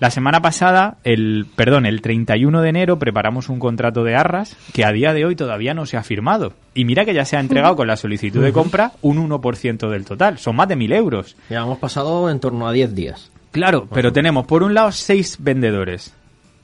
La 0.00 0.10
semana 0.10 0.40
pasada, 0.40 0.96
el, 1.04 1.46
perdón, 1.54 1.84
el 1.84 2.00
31 2.00 2.62
de 2.62 2.68
enero 2.70 2.98
preparamos 2.98 3.50
un 3.50 3.58
contrato 3.58 4.02
de 4.02 4.16
arras 4.16 4.56
que 4.72 4.86
a 4.86 4.92
día 4.92 5.12
de 5.12 5.26
hoy 5.26 5.36
todavía 5.36 5.74
no 5.74 5.84
se 5.84 5.98
ha 5.98 6.02
firmado. 6.02 6.54
Y 6.72 6.86
mira 6.86 7.04
que 7.04 7.12
ya 7.12 7.26
se 7.26 7.36
ha 7.36 7.40
entregado 7.40 7.76
con 7.76 7.86
la 7.86 7.96
solicitud 7.96 8.42
de 8.42 8.52
compra 8.52 8.92
un 9.02 9.28
1% 9.28 9.90
del 9.90 10.06
total. 10.06 10.38
Son 10.38 10.56
más 10.56 10.68
de 10.68 10.76
1.000 10.76 10.94
euros. 10.94 11.36
Ya 11.50 11.58
hemos 11.58 11.78
pasado 11.78 12.30
en 12.30 12.40
torno 12.40 12.66
a 12.66 12.72
10 12.72 12.94
días. 12.94 13.30
Claro, 13.50 13.88
pero 13.92 14.10
tenemos 14.10 14.46
por 14.46 14.62
un 14.62 14.72
lado 14.72 14.90
seis 14.90 15.36
vendedores 15.38 16.14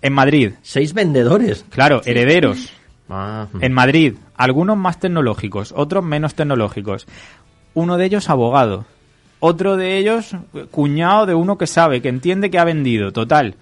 en 0.00 0.12
Madrid. 0.14 0.52
Seis 0.62 0.94
vendedores. 0.94 1.66
Claro, 1.68 2.00
herederos. 2.06 2.72
Ah, 3.10 3.48
En 3.60 3.72
Madrid, 3.72 4.14
algunos 4.36 4.76
más 4.76 4.98
tecnológicos, 4.98 5.74
otros 5.76 6.02
menos 6.04 6.34
tecnológicos. 6.34 7.06
Uno 7.74 7.98
de 7.98 8.06
ellos 8.06 8.30
abogado, 8.30 8.86
otro 9.46 9.76
de 9.76 9.96
ellos 9.96 10.36
cuñado 10.70 11.26
de 11.26 11.34
uno 11.34 11.56
que 11.56 11.66
sabe, 11.66 12.02
que 12.02 12.08
entiende 12.08 12.50
que 12.50 12.58
ha 12.58 12.64
vendido. 12.64 13.12
Total, 13.12 13.54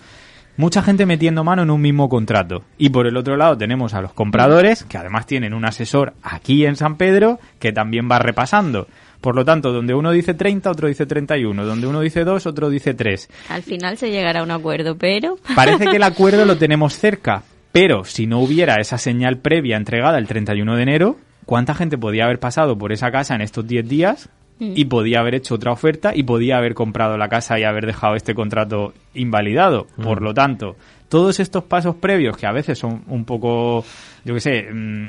mucha 0.57 0.83
gente 0.83 1.07
metiendo 1.07 1.45
mano 1.45 1.63
en 1.63 1.71
un 1.71 1.81
mismo 1.81 2.09
contrato. 2.09 2.65
Y 2.79 2.89
por 2.89 3.07
el 3.07 3.17
otro 3.17 3.37
lado 3.37 3.57
tenemos 3.57 3.95
a 3.95 4.01
los 4.01 4.13
compradores, 4.13 4.85
que 4.85 4.99
además 4.99 5.27
tienen 5.27 5.55
un 5.55 5.65
asesor 5.65 6.15
aquí 6.23 6.65
en 6.65 6.77
San 6.77 6.97
Pedro, 6.97 7.39
que 7.59 7.73
también 7.73 8.09
va 8.11 8.19
repasando. 8.19 8.87
Por 9.21 9.37
lo 9.37 9.45
tanto, 9.45 9.73
donde 9.73 9.95
uno 9.95 10.11
dice 10.11 10.35
30, 10.35 10.71
otro 10.71 10.89
dice 10.89 11.07
31. 11.07 11.65
Donde 11.65 11.87
uno 11.87 12.01
dice 12.01 12.25
2, 12.25 12.47
otro 12.47 12.69
dice 12.69 12.95
3. 12.95 13.29
Al 13.49 13.63
final 13.63 13.97
se 13.97 14.11
llegará 14.11 14.41
a 14.41 14.43
un 14.43 14.51
acuerdo, 14.51 14.97
pero... 14.97 15.39
Parece 15.55 15.87
que 15.87 15.97
el 15.97 16.03
acuerdo 16.03 16.45
lo 16.45 16.59
tenemos 16.59 16.99
cerca, 16.99 17.43
pero 17.73 18.05
si 18.05 18.27
no 18.27 18.41
hubiera 18.41 18.77
esa 18.81 18.99
señal 18.99 19.39
previa 19.39 19.77
entregada 19.77 20.19
el 20.19 20.29
31 20.29 20.77
de 20.77 20.83
enero, 20.83 21.17
¿cuánta 21.47 21.75
gente 21.75 21.97
podía 21.97 22.25
haber 22.25 22.39
pasado 22.39 22.77
por 22.77 22.93
esa 22.93 23.11
casa 23.11 23.35
en 23.35 23.41
estos 23.41 23.67
10 23.67 23.89
días? 23.89 24.29
Y 24.61 24.85
podía 24.85 25.21
haber 25.21 25.35
hecho 25.35 25.57
otra 25.57 25.73
oferta 25.73 26.13
y 26.15 26.23
podía 26.23 26.57
haber 26.57 26.75
comprado 26.75 27.19
la 27.19 27.29
casa 27.29 27.59
y 27.59 27.65
haber 27.65 27.87
dejado 27.87 28.15
este 28.15 28.35
contrato 28.35 28.95
invalidado. 29.13 29.89
Por 30.01 30.23
lo 30.23 30.33
tanto, 30.33 30.77
todos 31.09 31.41
estos 31.41 31.65
pasos 31.65 31.97
previos 31.97 32.37
que 32.37 32.47
a 32.47 32.53
veces 32.53 32.79
son 32.79 33.03
un 33.09 33.25
poco, 33.25 33.85
yo 34.25 34.35
qué 34.35 34.41
sé, 34.41 34.63
mm, 34.73 35.09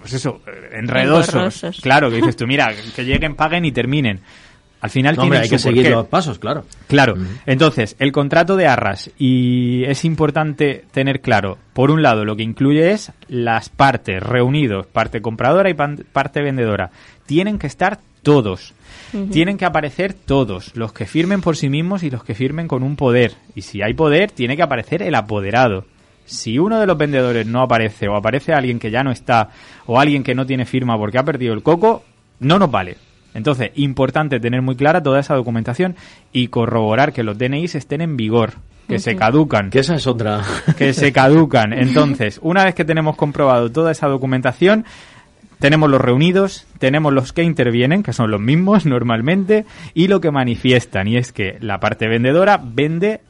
pues 0.00 0.12
eso, 0.12 0.42
eh, 0.46 0.78
enredosos. 0.78 1.80
Claro, 1.80 2.10
que 2.10 2.16
dices 2.16 2.36
tú, 2.36 2.46
mira, 2.46 2.72
que 2.94 3.04
lleguen, 3.04 3.34
paguen 3.34 3.64
y 3.64 3.72
terminen. 3.72 4.20
Al 4.84 4.90
final 4.90 5.16
No, 5.16 5.22
hombre, 5.22 5.38
hay 5.38 5.48
que 5.48 5.58
seguir 5.58 5.88
los 5.88 6.06
pasos, 6.08 6.38
claro. 6.38 6.66
Claro, 6.88 7.14
entonces, 7.46 7.96
el 7.98 8.12
contrato 8.12 8.54
de 8.54 8.66
arras, 8.66 9.10
y 9.16 9.82
es 9.84 10.04
importante 10.04 10.84
tener 10.92 11.22
claro, 11.22 11.56
por 11.72 11.90
un 11.90 12.02
lado, 12.02 12.26
lo 12.26 12.36
que 12.36 12.42
incluye 12.42 12.90
es 12.90 13.10
las 13.28 13.70
partes 13.70 14.22
reunidos, 14.22 14.86
parte 14.86 15.22
compradora 15.22 15.70
y 15.70 15.74
parte 15.74 16.42
vendedora. 16.42 16.90
Tienen 17.24 17.58
que 17.58 17.66
estar 17.66 18.00
todos. 18.24 18.74
Tienen 19.30 19.58
que 19.58 19.64
aparecer 19.64 20.12
todos, 20.12 20.74
los 20.74 20.92
que 20.92 21.06
firmen 21.06 21.40
por 21.40 21.56
sí 21.56 21.68
mismos 21.68 22.02
y 22.02 22.10
los 22.10 22.24
que 22.24 22.34
firmen 22.34 22.66
con 22.66 22.82
un 22.82 22.96
poder. 22.96 23.34
Y 23.54 23.62
si 23.62 23.80
hay 23.80 23.94
poder, 23.94 24.32
tiene 24.32 24.56
que 24.56 24.62
aparecer 24.64 25.02
el 25.02 25.14
apoderado. 25.14 25.84
Si 26.24 26.58
uno 26.58 26.80
de 26.80 26.86
los 26.86 26.98
vendedores 26.98 27.46
no 27.46 27.62
aparece, 27.62 28.08
o 28.08 28.16
aparece 28.16 28.52
alguien 28.52 28.80
que 28.80 28.90
ya 28.90 29.04
no 29.04 29.12
está, 29.12 29.50
o 29.86 30.00
alguien 30.00 30.24
que 30.24 30.34
no 30.34 30.46
tiene 30.46 30.64
firma 30.64 30.98
porque 30.98 31.18
ha 31.18 31.22
perdido 31.22 31.54
el 31.54 31.62
coco, 31.62 32.02
no 32.40 32.58
nos 32.58 32.72
vale. 32.72 32.96
Entonces, 33.34 33.70
importante 33.76 34.40
tener 34.40 34.62
muy 34.62 34.74
clara 34.74 35.02
toda 35.02 35.20
esa 35.20 35.34
documentación 35.34 35.94
y 36.32 36.48
corroborar 36.48 37.12
que 37.12 37.22
los 37.22 37.38
DNIs 37.38 37.76
estén 37.76 38.00
en 38.00 38.16
vigor, 38.16 38.54
que 38.88 38.98
se 38.98 39.16
caducan, 39.16 39.70
Que 39.70 39.80
esa 39.80 39.94
es 39.94 40.06
otra. 40.06 40.42
que 40.76 40.92
se 40.92 41.12
caducan. 41.12 41.72
Entonces, 41.72 42.38
una 42.42 42.64
vez 42.64 42.74
que 42.74 42.84
tenemos 42.84 43.16
comprobado 43.16 43.70
toda 43.70 43.92
esa 43.92 44.08
documentación, 44.08 44.84
tenemos 45.64 45.88
los 45.88 45.98
reunidos, 46.02 46.66
tenemos 46.78 47.10
los 47.14 47.32
que 47.32 47.42
intervienen, 47.42 48.02
que 48.02 48.12
son 48.12 48.30
los 48.30 48.38
mismos 48.38 48.84
normalmente, 48.84 49.64
y 49.94 50.08
lo 50.08 50.20
que 50.20 50.30
manifiestan, 50.30 51.08
y 51.08 51.16
es 51.16 51.32
que 51.32 51.56
la 51.58 51.80
parte 51.80 52.06
vendedora 52.06 52.60
vende 52.62 53.22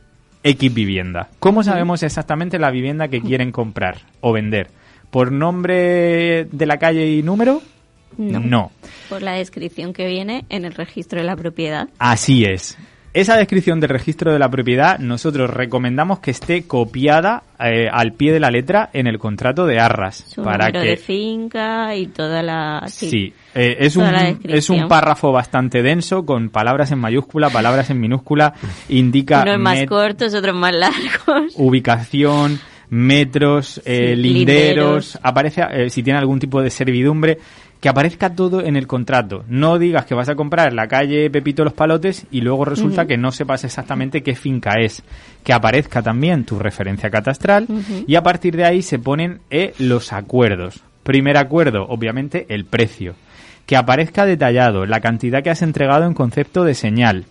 X 0.43 0.75
vivienda. 0.75 1.29
¿Cómo 1.39 1.63
sabemos 1.63 2.03
exactamente 2.03 2.59
la 2.59 2.73
vivienda 2.73 3.07
que 3.07 3.21
quieren 3.21 3.53
comprar 3.53 3.99
o 4.21 4.33
vender? 4.33 4.67
¿Por 5.13 5.31
nombre 5.31 6.47
de 6.51 6.67
la 6.67 6.79
calle 6.79 7.09
y 7.09 7.23
número? 7.23 7.63
no. 8.19 8.73
Por 9.09 9.23
la 9.23 9.35
descripción 9.35 9.93
que 9.93 10.09
viene 10.09 10.45
en 10.49 10.65
el 10.65 10.75
registro 10.75 11.21
de 11.21 11.27
la 11.27 11.37
propiedad. 11.37 11.89
Así 12.01 12.45
es. 12.45 12.77
Esa 13.15 13.37
descripción 13.37 13.79
del 13.79 13.91
registro 13.91 14.33
de 14.33 14.41
la 14.41 14.49
propiedad 14.51 14.99
nosotros 14.99 15.49
recomendamos 15.49 16.19
que 16.19 16.33
esté 16.33 16.65
copiada 16.65 17.45
eh, 17.61 17.87
al 17.89 18.13
pie 18.13 18.33
de 18.33 18.41
la 18.41 18.51
letra 18.51 18.91
en 18.93 19.07
el 19.07 19.21
contrato 19.21 19.67
de 19.67 19.79
arras 19.79 20.25
Su 20.29 20.43
para 20.43 20.67
número 20.67 20.83
que 20.83 20.91
de 20.91 20.97
finca 20.97 21.95
y 21.95 22.09
toda 22.09 22.43
la... 22.43 22.83
sí, 22.89 23.33
eh, 23.55 23.77
es 23.79 23.95
un 23.95 24.03
la 24.11 24.37
es 24.43 24.69
un 24.69 24.89
párrafo 24.89 25.31
bastante 25.31 25.81
denso 25.81 26.27
con 26.27 26.51
palabras 26.51 26.91
en 26.91 26.99
mayúscula, 26.99 27.51
palabras 27.51 27.89
en 27.91 28.01
minúscula, 28.01 28.53
indica 28.89 29.43
Unos 29.43 29.61
más 29.61 29.85
cortos, 29.87 30.35
otros 30.35 30.57
más 30.57 30.75
largos. 30.75 31.55
ubicación, 31.55 32.59
metros, 32.91 33.81
eh, 33.85 34.15
Sí, 34.17 34.23
linderos, 34.23 34.25
linderos. 34.25 35.19
aparece 35.23 35.63
eh, 35.71 35.89
si 35.89 36.03
tiene 36.03 36.19
algún 36.19 36.41
tipo 36.41 36.61
de 36.61 36.71
servidumbre, 36.71 37.39
que 37.85 37.91
aparezca 37.91 38.35
todo 38.35 38.65
en 38.65 38.77
el 38.77 38.87
contrato. 38.87 39.45
No 39.47 39.79
digas 39.79 40.07
que 40.07 40.15
vas 40.15 40.31
a 40.31 40.37
comprar 40.37 40.73
la 40.73 40.89
calle 40.89 41.29
Pepito 41.29 41.65
Los 41.65 41.75
Palotes 41.75 42.27
y 42.31 42.41
luego 42.41 42.65
resulta 42.65 43.05
que 43.05 43.19
no 43.19 43.31
sepas 43.31 43.63
exactamente 43.63 44.23
qué 44.23 44.35
finca 44.35 44.81
es. 44.81 45.03
Que 45.43 45.53
aparezca 45.53 46.01
también 46.01 46.47
tu 46.47 46.59
referencia 46.59 47.11
catastral 47.11 47.67
y 48.07 48.15
a 48.15 48.23
partir 48.23 48.57
de 48.57 48.65
ahí 48.65 48.81
se 48.81 48.99
ponen 48.99 49.41
eh, 49.51 49.75
los 49.79 50.15
acuerdos. 50.15 50.83
Primer 51.03 51.37
acuerdo, 51.37 51.85
obviamente, 51.87 52.47
el 52.49 52.65
precio. 52.65 53.17
Que 53.67 53.77
aparezca 53.77 54.25
detallado 54.25 54.87
la 54.87 55.01
cantidad 55.01 55.43
que 55.43 55.51
has 55.51 55.61
entregado 55.61 56.07
en 56.07 56.15
concepto 56.15 56.65
de 56.65 56.73
señal, 56.73 57.27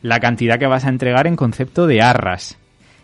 la 0.00 0.20
cantidad 0.20 0.60
que 0.60 0.68
vas 0.68 0.84
a 0.84 0.90
entregar 0.90 1.26
en 1.26 1.34
concepto 1.34 1.88
de 1.88 2.02
arras, 2.02 2.56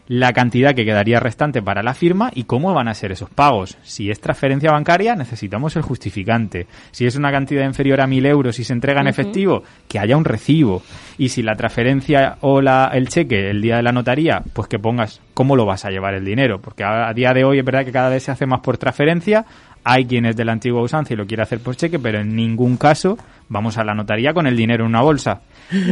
la 0.06 0.32
cantidad 0.32 0.74
que 0.74 0.84
quedaría 0.84 1.20
restante 1.20 1.62
para 1.62 1.82
la 1.82 1.94
firma 1.94 2.30
y 2.34 2.44
cómo 2.44 2.74
van 2.74 2.88
a 2.88 2.94
ser 2.94 3.12
esos 3.12 3.30
pagos. 3.30 3.78
Si 3.82 4.10
es 4.10 4.20
transferencia 4.20 4.70
bancaria, 4.70 5.14
necesitamos 5.14 5.76
el 5.76 5.82
justificante. 5.82 6.66
Si 6.90 7.06
es 7.06 7.16
una 7.16 7.32
cantidad 7.32 7.64
inferior 7.64 8.00
a 8.00 8.06
1.000 8.06 8.26
euros 8.26 8.58
y 8.58 8.64
se 8.64 8.72
entrega 8.72 9.00
en 9.00 9.08
efectivo, 9.08 9.62
que 9.88 9.98
haya 9.98 10.16
un 10.16 10.24
recibo. 10.24 10.82
Y 11.16 11.30
si 11.30 11.42
la 11.42 11.56
transferencia 11.56 12.36
o 12.40 12.60
la, 12.60 12.90
el 12.92 13.08
cheque 13.08 13.50
el 13.50 13.62
día 13.62 13.76
de 13.76 13.82
la 13.82 13.92
notaría, 13.92 14.42
pues 14.52 14.68
que 14.68 14.78
pongas 14.78 15.20
cómo 15.32 15.56
lo 15.56 15.64
vas 15.64 15.84
a 15.84 15.90
llevar 15.90 16.14
el 16.14 16.24
dinero. 16.24 16.60
Porque 16.60 16.84
a, 16.84 17.08
a 17.08 17.14
día 17.14 17.32
de 17.32 17.44
hoy 17.44 17.58
es 17.58 17.64
verdad 17.64 17.84
que 17.84 17.92
cada 17.92 18.10
vez 18.10 18.24
se 18.24 18.30
hace 18.30 18.46
más 18.46 18.60
por 18.60 18.76
transferencia. 18.76 19.46
Hay 19.84 20.06
quienes 20.06 20.34
de 20.36 20.44
la 20.46 20.52
antigua 20.52 20.80
usanza 20.82 21.12
y 21.12 21.16
lo 21.16 21.26
quiere 21.26 21.42
hacer 21.42 21.60
por 21.60 21.76
cheque, 21.76 21.98
pero 21.98 22.20
en 22.20 22.34
ningún 22.34 22.76
caso 22.78 23.18
vamos 23.48 23.76
a 23.76 23.84
la 23.84 23.94
notaría 23.94 24.32
con 24.32 24.46
el 24.46 24.56
dinero 24.56 24.84
en 24.84 24.88
una 24.90 25.02
bolsa. 25.02 25.42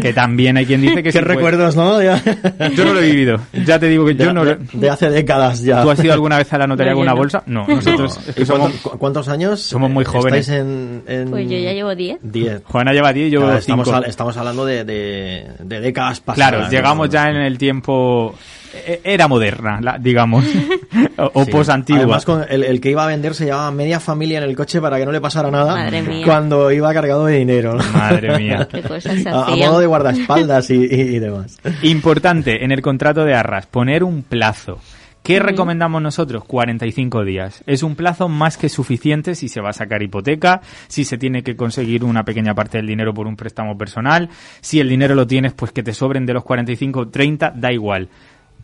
Que 0.01 0.13
también 0.13 0.57
hay 0.57 0.65
quien 0.67 0.81
dice 0.81 1.03
que 1.03 1.11
Qué 1.13 1.21
puede- 1.21 1.35
recuerdos, 1.35 1.77
¿no? 1.77 2.01
Yo 2.03 2.85
no 2.85 2.95
lo 2.95 3.01
he 3.01 3.07
vivido. 3.11 3.39
Ya 3.67 3.79
te 3.79 3.89
digo 3.89 4.05
que 4.07 4.15
yo 4.15 4.33
no 4.33 4.45
lo... 4.45 4.55
de- 4.57 4.67
de 4.73 4.91
hace 4.91 5.11
décadas 5.11 5.63
ya. 5.63 5.83
¿Tú 5.83 5.91
has 5.91 6.03
ido 6.03 6.13
alguna 6.15 6.39
vez 6.39 6.51
a 6.53 6.59
la 6.59 6.67
notaría 6.67 6.93
No, 6.93 6.97
con 6.99 7.03
una 7.05 7.15
bolsa? 7.15 7.43
No, 7.47 7.67
nosotros 7.67 8.19
es 8.29 8.35
que 8.35 8.43
¿Y 8.43 8.47
somos... 8.47 8.71
cuánto- 8.71 8.91
cu- 8.91 8.99
¿Cuántos 8.99 9.29
años? 9.29 9.61
somos 9.61 9.91
muy 9.91 10.05
jóvenes. 10.05 10.49
¿Estáis 10.49 10.61
en, 10.61 11.03
en- 11.07 11.31
Pues 11.31 11.49
yo 11.51 11.59
ya 11.59 11.73
llevo 11.73 11.95
10. 11.95 12.19
10. 12.23 12.63
Juana 12.65 12.93
lleva 12.93 13.13
10 13.13 13.29
y 13.29 13.31
yo 13.31 13.41
Claro, 13.41 13.61
5. 13.61 13.83
estamos, 13.83 14.07
estamos 14.09 14.37
hablando 14.39 14.65
de, 14.65 14.85
de, 14.85 15.47
de 15.61 15.81
décadas 15.81 16.21
pasadas. 16.21 16.49
Claro, 16.51 16.65
¿no? 16.65 16.71
llegamos 16.71 17.09
ya 17.11 17.29
en 17.29 17.37
el 17.37 17.59
tiempo... 17.59 18.35
e- 18.75 19.01
Era 19.05 19.29
moderna, 19.29 19.81
la- 19.81 19.99
digamos. 19.99 20.45
o 21.19 21.31
o 21.35 21.45
Sí. 21.45 21.51
posantigua. 21.51 22.03
Además, 22.03 22.25
con 22.25 22.45
el, 22.49 22.63
el 22.65 22.81
que 22.81 22.91
iba 22.91 23.05
a 23.05 23.07
vender 23.07 23.35
se 23.35 23.45
llevaba 23.47 23.71
media 23.71 24.01
familia 24.01 24.39
en 24.39 24.45
el 24.45 24.57
coche 24.57 24.81
para 24.81 24.99
que 24.99 25.05
no 25.07 25.13
le 25.13 25.21
pasara 25.21 25.51
nada 25.51 25.75
Madre 25.75 26.03
mía. 26.03 26.25
cuando 26.25 26.71
iba 26.73 26.93
cargado 26.93 27.27
de 27.27 27.39
dinero. 27.39 27.75
¿no? 27.75 27.85
Madre 27.93 28.39
mía. 28.39 28.67
Qué 28.73 28.83
cosas 28.83 29.21
se 29.23 29.29
A, 29.29 29.47
modo 29.57 29.81
de 29.81 29.87
guardaespaldas 29.87 30.71
y, 30.71 30.75
y- 30.85 31.17
y 31.17 31.19
demás. 31.19 31.59
Importante 31.83 32.65
en 32.65 32.73
el 32.73 32.83
contrato 32.83 33.25
de 33.25 33.35
arras, 33.35 33.67
poner 33.67 34.05
un 34.05 34.23
plazo. 34.23 34.81
¿Qué 35.23 35.39
recomendamos 35.39 36.03
nosotros? 36.03 36.43
45 36.45 37.25
días. 37.25 37.63
Es 37.69 37.85
un 37.85 37.95
plazo 37.95 38.29
más 38.29 38.57
que 38.57 38.69
suficiente 38.69 39.37
si 39.37 39.49
se 39.49 39.61
va 39.61 39.71
a 39.71 39.73
sacar 39.73 40.03
hipoteca, 40.03 40.63
si 40.89 41.05
se 41.05 41.17
tiene 41.17 41.45
que 41.45 41.55
conseguir 41.55 42.03
una 42.03 42.25
pequeña 42.25 42.55
parte 42.57 42.79
del 42.79 42.89
dinero 42.89 43.15
por 43.15 43.29
un 43.29 43.37
préstamo 43.37 43.79
personal, 43.79 44.31
si 44.61 44.81
el 44.81 44.89
dinero 44.89 45.15
lo 45.15 45.25
tienes, 45.29 45.53
pues 45.53 45.71
que 45.71 45.85
te 45.85 45.95
sobren 45.95 46.27
de 46.27 46.33
los 46.35 46.43
45, 46.43 47.09
30, 47.11 47.53
da 47.55 47.73
igual. 47.73 48.09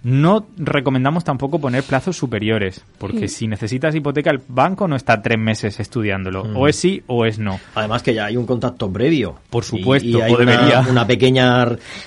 No 0.02 0.46
recomendamos 0.56 1.24
tampoco 1.24 1.58
poner 1.60 1.82
plazos 1.82 2.16
superiores, 2.16 2.84
porque 2.98 3.26
si 3.26 3.48
necesitas 3.48 3.94
hipoteca, 3.94 4.30
el 4.30 4.40
banco 4.46 4.86
no 4.86 4.94
está 4.94 5.20
tres 5.20 5.38
meses 5.38 5.80
estudiándolo. 5.80 6.42
O 6.54 6.68
es 6.68 6.76
sí 6.76 7.02
o 7.08 7.24
es 7.24 7.38
no. 7.40 7.58
Además 7.74 8.02
que 8.04 8.14
ya 8.14 8.26
hay 8.26 8.36
un 8.36 8.46
contacto 8.46 8.90
previo. 8.92 9.36
Por 9.50 9.64
supuesto, 9.64 10.06
Y, 10.08 10.12
y 10.16 10.20
hay 10.20 10.32
o 10.32 10.36
una- 10.36 10.52
debería. 10.52 10.80
Una, 10.88 11.06
pequeña 11.06 11.66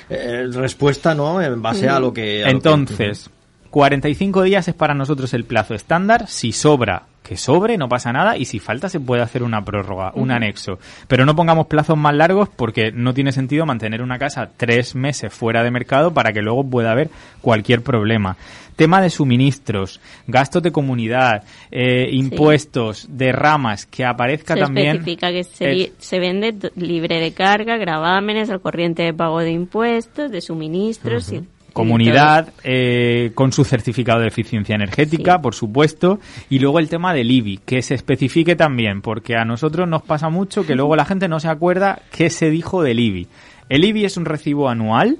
eh, 0.09 0.47
respuesta, 0.53 1.13
¿no? 1.13 1.41
En 1.41 1.61
base 1.61 1.89
a 1.89 1.99
lo 1.99 2.13
que... 2.13 2.43
a 2.43 2.45
lo 2.45 2.51
que- 2.51 2.51
Entonces, 2.51 3.29
45 3.69 4.43
días 4.43 4.67
es 4.67 4.73
para 4.73 4.93
nosotros 4.93 5.33
el 5.33 5.43
plazo 5.43 5.73
estándar. 5.75 6.27
Si 6.27 6.51
sobra, 6.53 7.03
que 7.31 7.37
sobre, 7.37 7.77
no 7.77 7.87
pasa 7.87 8.11
nada. 8.11 8.35
Y 8.35 8.43
si 8.43 8.59
falta, 8.59 8.89
se 8.89 8.99
puede 8.99 9.21
hacer 9.21 9.41
una 9.41 9.63
prórroga, 9.63 10.11
un 10.15 10.31
anexo. 10.31 10.79
Pero 11.07 11.25
no 11.25 11.33
pongamos 11.33 11.67
plazos 11.67 11.97
más 11.97 12.13
largos 12.13 12.49
porque 12.49 12.91
no 12.91 13.13
tiene 13.13 13.31
sentido 13.31 13.65
mantener 13.65 14.01
una 14.01 14.19
casa 14.19 14.49
tres 14.57 14.95
meses 14.95 15.33
fuera 15.33 15.63
de 15.63 15.71
mercado 15.71 16.13
para 16.13 16.33
que 16.33 16.41
luego 16.41 16.69
pueda 16.69 16.91
haber 16.91 17.09
cualquier 17.39 17.83
problema. 17.83 18.35
Tema 18.75 18.99
de 19.01 19.09
suministros, 19.09 20.01
gastos 20.27 20.61
de 20.61 20.73
comunidad, 20.73 21.43
eh, 21.71 22.09
impuestos, 22.11 23.07
derramas, 23.09 23.85
que 23.85 24.03
aparezca 24.03 24.55
Se 24.55 24.59
también. 24.59 24.87
especifica 24.97 25.31
que 25.31 25.45
se, 25.45 25.71
el- 25.71 25.91
se 25.99 26.19
vende 26.19 26.53
libre 26.75 27.21
de 27.21 27.31
carga, 27.31 27.77
gravámenes, 27.77 28.49
al 28.49 28.59
corriente 28.59 29.03
de 29.03 29.13
pago 29.13 29.39
de 29.39 29.51
impuestos, 29.51 30.31
de 30.31 30.41
suministros 30.41 31.31
y 31.31 31.43
Comunidad 31.73 32.53
eh, 32.63 33.31
con 33.35 33.51
su 33.51 33.63
certificado 33.63 34.19
de 34.21 34.27
eficiencia 34.27 34.75
energética, 34.75 35.35
Sí. 35.35 35.41
por 35.41 35.55
supuesto, 35.55 36.19
y 36.49 36.59
luego 36.59 36.79
el 36.79 36.89
tema 36.89 37.13
del 37.13 37.31
IBI, 37.31 37.59
que 37.65 37.81
se 37.81 37.95
especifique 37.95 38.55
también, 38.55 39.01
porque 39.01 39.35
a 39.35 39.45
nosotros 39.45 39.87
nos 39.87 40.01
pasa 40.01 40.29
mucho 40.29 40.65
que 40.65 40.75
luego 40.75 40.95
la 40.95 41.05
gente 41.05 41.27
no 41.27 41.39
se 41.39 41.47
acuerda 41.49 42.01
qué 42.11 42.29
se 42.29 42.49
dijo 42.49 42.83
del 42.83 42.99
IBI. 42.99 43.27
El 43.69 43.85
IBI 43.85 44.05
es 44.05 44.17
un 44.17 44.25
recibo 44.25 44.69
anual 44.69 45.17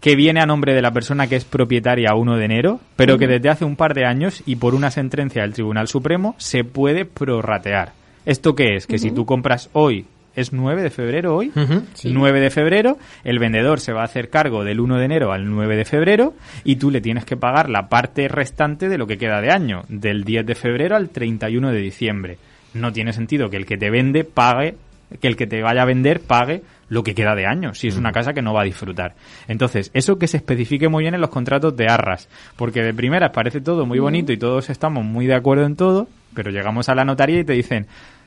que 0.00 0.14
viene 0.16 0.40
a 0.40 0.46
nombre 0.46 0.74
de 0.74 0.82
la 0.82 0.92
persona 0.92 1.26
que 1.26 1.36
es 1.36 1.44
propietaria 1.44 2.10
a 2.10 2.16
1 2.16 2.36
de 2.36 2.44
enero, 2.44 2.80
pero 2.96 3.18
que 3.18 3.26
desde 3.26 3.48
hace 3.48 3.64
un 3.64 3.76
par 3.76 3.94
de 3.94 4.04
años 4.04 4.42
y 4.46 4.56
por 4.56 4.74
una 4.74 4.90
sentencia 4.90 5.42
del 5.42 5.52
Tribunal 5.54 5.88
Supremo 5.88 6.34
se 6.38 6.64
puede 6.64 7.04
prorratear. 7.06 7.92
¿Esto 8.24 8.54
qué 8.54 8.76
es? 8.76 8.86
Que 8.86 8.98
si 8.98 9.10
tú 9.10 9.24
compras 9.24 9.70
hoy, 9.72 10.04
es 10.36 10.52
9 10.52 10.82
de 10.82 10.90
febrero 10.90 11.34
hoy, 11.34 11.50
Ujú. 11.56 11.82
9 12.04 12.40
de 12.40 12.50
febrero, 12.50 12.98
el 13.24 13.38
vendedor 13.38 13.80
se 13.80 13.92
va 13.92 14.02
a 14.02 14.04
hacer 14.04 14.30
cargo 14.30 14.62
del 14.62 14.78
1 14.80 14.98
de 14.98 15.04
enero 15.04 15.32
al 15.32 15.50
9 15.50 15.76
de 15.76 15.84
febrero 15.84 16.34
y 16.62 16.76
tú 16.76 16.90
le 16.90 17.00
tienes 17.00 17.24
que 17.24 17.36
pagar 17.36 17.68
la 17.68 17.88
parte 17.88 18.28
restante 18.28 18.88
de 18.88 18.98
lo 18.98 19.06
que 19.06 19.18
queda 19.18 19.40
de 19.40 19.50
año, 19.50 19.82
del 19.88 20.24
10 20.24 20.46
de 20.46 20.54
febrero 20.54 20.94
al 20.94 21.08
31 21.08 21.72
de 21.72 21.78
diciembre. 21.80 22.38
No 22.74 22.92
tiene 22.92 23.12
sentido 23.12 23.48
que 23.50 23.56
el 23.56 23.66
que 23.66 23.78
te 23.78 23.90
vende 23.90 24.24
pague, 24.24 24.76
que 25.20 25.28
el 25.28 25.36
que 25.36 25.46
te 25.46 25.62
vaya 25.62 25.82
a 25.82 25.86
vender 25.86 26.20
pague 26.20 26.62
lo 26.88 27.02
que 27.02 27.14
queda 27.14 27.34
de 27.34 27.46
año, 27.46 27.74
si 27.74 27.88
es 27.88 27.96
una 27.96 28.12
casa 28.12 28.32
que 28.32 28.42
no 28.42 28.52
va 28.52 28.60
a 28.62 28.64
disfrutar. 28.64 29.14
Entonces, 29.48 29.90
eso 29.94 30.18
que 30.18 30.28
se 30.28 30.36
especifique 30.36 30.88
muy 30.88 31.02
bien 31.02 31.14
en 31.14 31.20
los 31.20 31.30
contratos 31.30 31.76
de 31.76 31.86
arras, 31.88 32.28
porque 32.56 32.82
de 32.82 32.94
primeras 32.94 33.30
parece 33.32 33.60
todo 33.60 33.86
muy 33.86 33.98
bonito 33.98 34.32
y 34.32 34.36
todos 34.36 34.70
estamos 34.70 35.04
muy 35.04 35.26
de 35.26 35.34
acuerdo 35.34 35.64
en 35.64 35.74
todo, 35.74 36.06
pero 36.34 36.50
llegamos 36.50 36.88
a 36.88 36.94
la 36.94 37.04
notaría 37.04 37.40
y 37.40 37.44
te 37.44 37.54
dicen, 37.54 37.86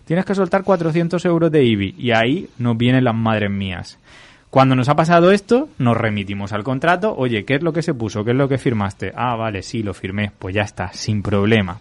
tienes 0.09 0.25
que 0.25 0.33
soltar 0.33 0.63
400 0.63 1.23
euros 1.25 1.51
de 1.51 1.63
IBI, 1.63 1.93
y 1.95 2.09
ahí 2.13 2.49
nos 2.57 2.75
vienen 2.75 3.03
las 3.03 3.13
madres 3.13 3.51
mías. 3.51 3.99
Cuando 4.49 4.75
nos 4.75 4.89
ha 4.89 4.95
pasado 4.95 5.29
esto, 5.29 5.69
nos 5.77 5.95
remitimos 5.95 6.51
al 6.51 6.63
contrato, 6.63 7.13
oye, 7.15 7.45
¿qué 7.45 7.53
es 7.53 7.61
lo 7.61 7.73
que 7.73 7.83
se 7.83 7.93
puso? 7.93 8.25
¿Qué 8.25 8.31
es 8.31 8.37
lo 8.37 8.49
que 8.49 8.57
firmaste? 8.57 9.11
Ah, 9.15 9.35
vale, 9.35 9.61
sí, 9.61 9.83
lo 9.83 9.93
firmé, 9.93 10.31
pues 10.39 10.55
ya 10.55 10.63
está, 10.63 10.91
sin 10.93 11.21
problema. 11.21 11.79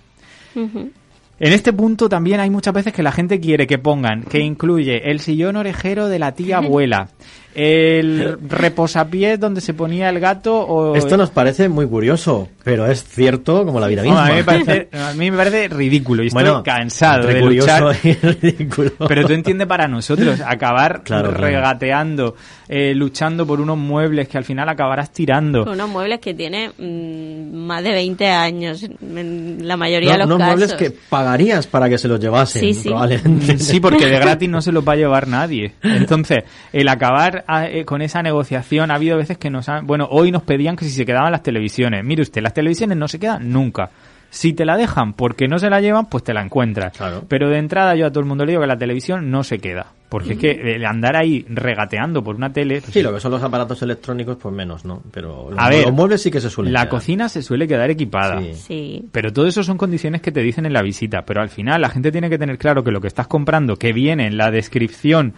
En 0.55 0.93
este 1.41 1.73
punto 1.73 2.11
también 2.11 2.41
hay 2.41 2.51
muchas 2.51 2.75
veces 2.75 2.93
que 2.93 3.03
la 3.03 3.13
gente 3.13 3.41
quiere 3.41 3.67
que 3.67 3.79
pongan, 3.79 4.25
que 4.25 4.41
incluye 4.41 5.11
el 5.11 5.21
sillón 5.21 5.57
orejero 5.57 6.09
de 6.09 6.19
la 6.19 6.33
tía 6.33 6.59
abuela, 6.59 7.09
el 7.55 8.39
reposapiés 8.47 9.41
donde 9.41 9.61
se 9.61 9.75
ponía 9.75 10.09
el 10.11 10.21
gato 10.21 10.55
o... 10.61 10.95
Esto 10.95 11.17
nos 11.17 11.31
parece 11.31 11.69
muy 11.69 11.87
curioso, 11.87 12.49
pero 12.63 12.87
es 12.87 13.03
cierto 13.03 13.65
como 13.65 13.81
la 13.81 13.89
vida 13.89 14.03
No, 14.05 14.11
misma. 14.11 14.27
a, 14.27 14.29
mí 14.31 14.35
me 14.37 14.45
parece, 14.45 14.89
a 14.93 15.13
mí 15.15 15.31
me 15.31 15.37
parece 15.37 15.69
ridículo 15.69 16.23
y 16.23 16.29
estoy 16.29 16.63
cansado 16.63 17.27
de 17.27 17.41
curioso 17.41 17.89
luchar. 17.89 17.97
y 18.05 18.13
ridículo. 18.15 18.93
Pero 19.09 19.27
tú 19.27 19.33
entiendes 19.33 19.67
para 19.67 19.89
nosotros, 19.89 20.41
acabar 20.47 21.03
Claro, 21.03 21.33
regateando, 21.33 22.37
eh, 22.69 22.95
luchando 22.95 23.45
por 23.45 23.61
unos 23.61 23.77
muebles 23.79 24.29
que 24.29 24.39
al 24.39 24.45
final 24.45 24.69
acabarás 24.69 25.11
tirando. 25.13 25.65
Unos 25.65 25.89
muebles 25.89 26.21
que 26.21 26.35
tienen 26.35 26.71
mm, 26.79 27.57
más 27.57 27.83
de 27.83 27.91
20 27.91 28.27
años, 28.29 28.85
en 28.85 29.67
la 29.67 29.77
mayoría 29.77 30.11
No, 30.11 30.13
de 30.13 30.19
los 30.19 30.27
unos 30.27 30.39
casos. 30.39 30.57
muebles 30.59 30.75
que 30.75 30.97
pagarías 31.09 31.67
para 31.67 31.89
que 31.89 31.99
se 31.99 32.07
los 32.07 32.21
llevasen, 32.21 32.61
Sí, 32.63 32.75
sí. 32.75 32.89
probablemente. 32.89 33.59
Sí, 33.59 33.81
porque 33.81 34.07
de 34.07 34.19
gratis 34.21 34.49
no 34.49 34.63
se 34.63 34.71
los 34.71 34.87
va 34.87 34.93
a 34.93 34.97
llevar 34.97 35.27
nadie. 35.27 35.73
Entonces, 35.83 36.45
el 36.73 36.87
acabar 36.89 37.18
a- 37.47 37.69
eh, 37.69 37.85
con 37.85 38.03
esa 38.03 38.23
negociación, 38.23 38.91
ha 38.91 38.95
habido 38.95 39.17
veces 39.17 39.39
que 39.39 39.51
nos 39.51 39.69
han... 39.69 39.87
Bueno, 39.87 40.09
hoy 40.11 40.31
nos 40.31 40.43
pedían 40.43 40.77
que 40.77 40.85
si 40.85 40.91
se 40.91 41.05
quedaban 41.07 41.33
las 41.33 41.43
televisiones. 41.43 42.05
Mire 42.05 42.23
usted, 42.23 42.43
las 42.43 42.55
televisiones 42.55 42.97
no 42.97 43.09
se 43.09 43.19
quedan 43.19 43.51
nunca. 43.53 43.91
Si 44.31 44.53
te 44.53 44.67
la 44.67 44.77
dejan 44.77 45.15
porque 45.15 45.49
no 45.49 45.59
se 45.59 45.71
la 45.71 45.81
llevan, 45.81 46.05
pues 46.07 46.23
te 46.23 46.35
la 46.35 46.43
encuentras. 46.43 46.95
Claro. 46.97 47.25
Pero 47.29 47.49
de 47.49 47.57
entrada 47.59 47.95
yo 47.97 48.07
a 48.07 48.11
todo 48.11 48.21
el 48.21 48.27
mundo 48.27 48.45
le 48.45 48.53
digo 48.53 48.61
que 48.61 48.67
la 48.69 48.77
televisión 48.77 49.31
no 49.31 49.43
se 49.43 49.59
queda. 49.59 49.87
Porque 50.11 50.35
es 50.35 50.39
que 50.39 50.51
el 50.77 50.85
andar 50.87 51.17
ahí 51.17 51.45
regateando 51.49 52.23
por 52.25 52.37
una 52.37 52.51
tele... 52.53 52.81
Sí, 52.83 53.03
lo 53.03 53.13
que 53.13 53.21
son 53.21 53.31
los 53.31 53.43
aparatos 53.43 53.81
electrónicos, 53.83 54.37
pues 54.41 54.55
menos, 54.55 54.85
¿no? 54.85 55.03
Pero 55.13 55.49
los, 55.51 55.59
A 55.59 55.69
ver, 55.71 55.85
los 55.85 55.95
muebles 55.95 56.23
sí 56.23 56.31
que 56.31 56.41
se 56.43 56.49
suelen 56.51 56.73
La 56.75 56.81
quedar. 56.81 56.89
cocina 56.91 57.29
se 57.29 57.43
suele 57.43 57.67
quedar 57.69 57.91
equipada. 57.91 58.41
Sí. 58.41 58.55
Sí. 58.55 59.09
Pero 59.13 59.33
todo 59.33 59.47
eso 59.47 59.63
son 59.63 59.77
condiciones 59.79 60.21
que 60.23 60.33
te 60.33 60.41
dicen 60.41 60.65
en 60.67 60.73
la 60.75 60.83
visita. 60.83 61.23
Pero 61.27 61.41
al 61.43 61.49
final 61.51 61.81
la 61.83 61.89
gente 61.91 62.11
tiene 62.13 62.29
que 62.31 62.39
tener 62.39 62.57
claro 62.59 62.83
que 62.85 62.91
lo 62.91 63.01
que 63.03 63.09
estás 63.09 63.27
comprando, 63.29 63.77
que 63.77 63.93
viene 63.95 64.27
en 64.27 64.37
la 64.39 64.51
descripción 64.51 65.35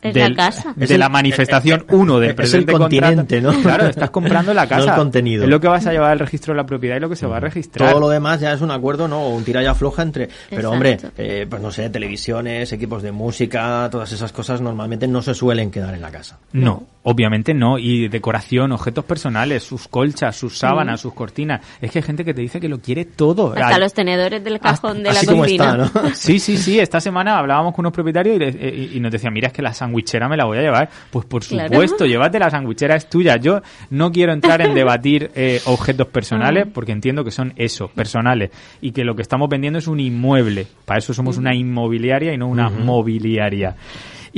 Es 0.00 0.14
del- 0.14 0.30
la 0.34 0.36
casa. 0.36 0.72
de 0.76 0.98
la 0.98 1.08
manifestación 1.08 1.84
1 1.90 2.20
del 2.20 2.24
es 2.24 2.30
el 2.30 2.36
presente 2.36 2.72
continente, 2.72 3.36
contrato. 3.40 3.56
¿no? 3.58 3.62
Claro, 3.64 3.86
estás 3.86 4.10
comprando 4.10 4.54
la 4.54 4.62
No 4.64 4.68
casa. 4.68 4.90
el 4.90 4.96
contenido. 4.96 5.44
Es 5.44 5.50
lo 5.50 5.60
que 5.60 5.68
vas 5.68 5.86
a 5.86 5.92
llevar 5.92 6.12
al 6.12 6.18
registro 6.20 6.54
de 6.54 6.56
la 6.58 6.66
propiedad 6.66 6.96
y 6.96 7.00
lo 7.00 7.08
que 7.08 7.16
se 7.16 7.26
va 7.26 7.38
a 7.38 7.40
registrar. 7.40 7.90
Todo 7.90 8.00
lo 8.00 8.08
demás 8.08 8.40
ya 8.40 8.52
es 8.52 8.60
un 8.60 8.70
acuerdo, 8.70 9.08
¿no? 9.08 9.22
O 9.22 9.30
un 9.34 9.44
tira 9.44 9.62
y 9.62 9.66
afloja 9.66 10.02
entre... 10.02 10.26
Pero, 10.26 10.34
Exacto. 10.50 10.70
hombre, 10.70 10.98
eh, 11.18 11.46
pues 11.50 11.60
no 11.60 11.70
sé, 11.72 11.90
televisiones, 11.90 12.72
equipos 12.72 13.02
de 13.02 13.10
música, 13.12 13.88
todas 13.90 14.12
esas 14.12 14.30
cosas 14.32 14.60
normalmente 14.60 15.08
no 15.08 15.20
se 15.22 15.34
suelen 15.34 15.70
quedar 15.70 15.94
en 15.94 16.00
la 16.02 16.10
casa. 16.10 16.38
No, 16.52 16.84
obviamente 17.10 17.54
no. 17.54 17.78
Y 17.78 18.08
decoración, 18.08 18.72
objetos 18.72 19.04
personales, 19.04 19.62
sus 19.62 19.88
colchas, 19.88 20.36
sus 20.36 20.58
sábanas, 20.58 21.00
sus 21.00 21.14
cortinas. 21.14 21.60
Es 21.80 21.90
que 21.90 22.00
hay 22.00 22.02
gente 22.02 22.24
que 22.24 22.34
te 22.34 22.42
dice 22.42 22.60
que 22.60 22.68
lo 22.68 22.78
quiere 22.80 23.04
todo. 23.06 23.48
Hasta 23.52 23.68
Ay, 23.76 23.80
los 23.80 23.94
tenedores 23.94 24.44
del 24.44 24.60
cajón 24.60 25.02
de 25.02 25.12
la 25.12 25.20
cocina. 25.24 25.84
está, 25.84 26.00
¿no? 26.02 26.10
Sí, 26.14 26.38
sí, 26.38 26.56
sí. 26.58 26.78
Esta 26.78 27.00
semana 27.00 27.38
hablábamos 27.38 27.74
con 27.74 27.82
unos 27.84 27.92
propietarios 27.92 28.38
y, 28.38 28.42
eh, 28.44 28.90
y 28.94 29.00
nos 29.00 29.10
decían, 29.10 29.32
mira, 29.32 29.48
es 29.48 29.52
que 29.54 29.62
la 29.62 29.72
sandwichera 29.72 30.28
me 30.28 30.36
la 30.36 30.44
voy 30.44 30.58
a 30.58 30.62
llevar. 30.62 30.88
Pues 31.10 31.24
por 31.26 31.44
Claro. 31.44 31.68
supuesto, 31.70 32.04
llévate 32.06 32.38
la 32.38 32.50
sandwichera, 32.50 32.96
es 32.96 33.08
tuya. 33.08 33.36
Yo 33.36 33.60
no 33.90 34.12
quiero 34.12 34.32
entrar 34.32 34.60
en 34.60 34.74
debatir 34.74 35.30
eh, 35.34 35.60
objetos 35.64 36.08
personales 36.08 36.66
porque 36.72 36.92
entiendo 36.92 37.24
que 37.24 37.30
son 37.30 37.52
eso, 37.56 37.88
personales. 37.88 38.50
Y 38.80 38.92
que 38.92 39.04
lo 39.04 39.14
que 39.16 39.22
estamos 39.22 39.48
vendiendo 39.48 39.78
es 39.78 39.86
un 39.86 40.00
inmueble. 40.00 40.66
Para 40.84 40.98
eso 40.98 41.14
somos 41.14 41.38
una 41.38 41.54
inmobiliaria 41.54 42.34
y 42.34 42.38
no 42.38 42.48
una 42.48 42.68
mobiliaria. 42.68 43.74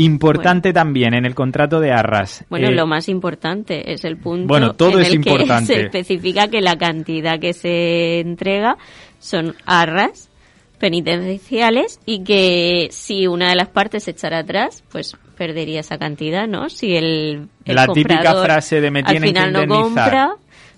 Importante 0.05 0.73
también 0.73 1.15
en 1.15 1.25
el 1.25 1.35
contrato 1.35 1.81
de 1.81 1.93
arras. 1.93 2.45
Bueno, 2.49 2.69
eh, 2.69 2.75
lo 2.75 2.87
más 2.87 3.09
importante 3.09 3.93
es 3.93 4.05
el 4.05 4.17
punto 4.17 4.47
Bueno, 4.49 4.75
todo 4.75 4.99
en 4.99 5.03
es 5.03 5.09
el 5.09 5.15
importante. 5.17 5.73
que 5.73 5.81
se 5.81 5.87
especifica 5.87 6.49
que 6.49 6.61
la 6.61 6.77
cantidad 6.77 7.39
que 7.39 7.53
se 7.53 8.21
entrega 8.21 8.77
son 9.19 9.55
arras 9.67 10.31
penitenciales 10.79 12.01
y 12.07 12.25
que 12.25 12.89
si 12.91 13.27
una 13.27 13.51
de 13.51 13.57
las 13.57 13.69
partes 13.69 14.05
se 14.05 14.13
echara 14.13 14.39
atrás, 14.39 14.83
pues 14.91 15.17
perdería 15.37 15.81
esa 15.81 15.99
cantidad, 15.99 16.49
¿no? 16.49 16.71
Si 16.71 16.97
el, 16.97 17.49
el 17.65 17.75
La 17.75 17.87
típica 17.87 18.17
comprador 18.17 18.45
frase 18.47 18.81
de 18.81 18.91
me 18.91 19.01
al 19.01 19.15
que 19.15 19.21
final 19.21 19.53
no 19.53 19.67
compra, 19.67 20.31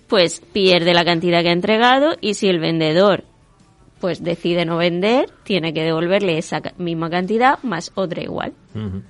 pues 0.09 0.43
pierde 0.53 0.93
la 0.93 1.05
cantidad 1.05 1.43
que 1.43 1.49
ha 1.51 1.53
entregado 1.53 2.17
y 2.21 2.35
si 2.35 2.49
el 2.49 2.59
vendedor 2.59 3.25
pues 4.01 4.25
decide 4.25 4.65
no 4.65 4.79
vender, 4.79 5.31
tiene 5.45 5.73
que 5.73 5.85
devolverle 5.85 6.37
esa 6.37 6.61
misma 6.77 7.09
cantidad 7.09 7.63
más 7.63 7.93
otra 7.95 8.21
igual. 8.21 8.53
Ujú. 8.75 9.03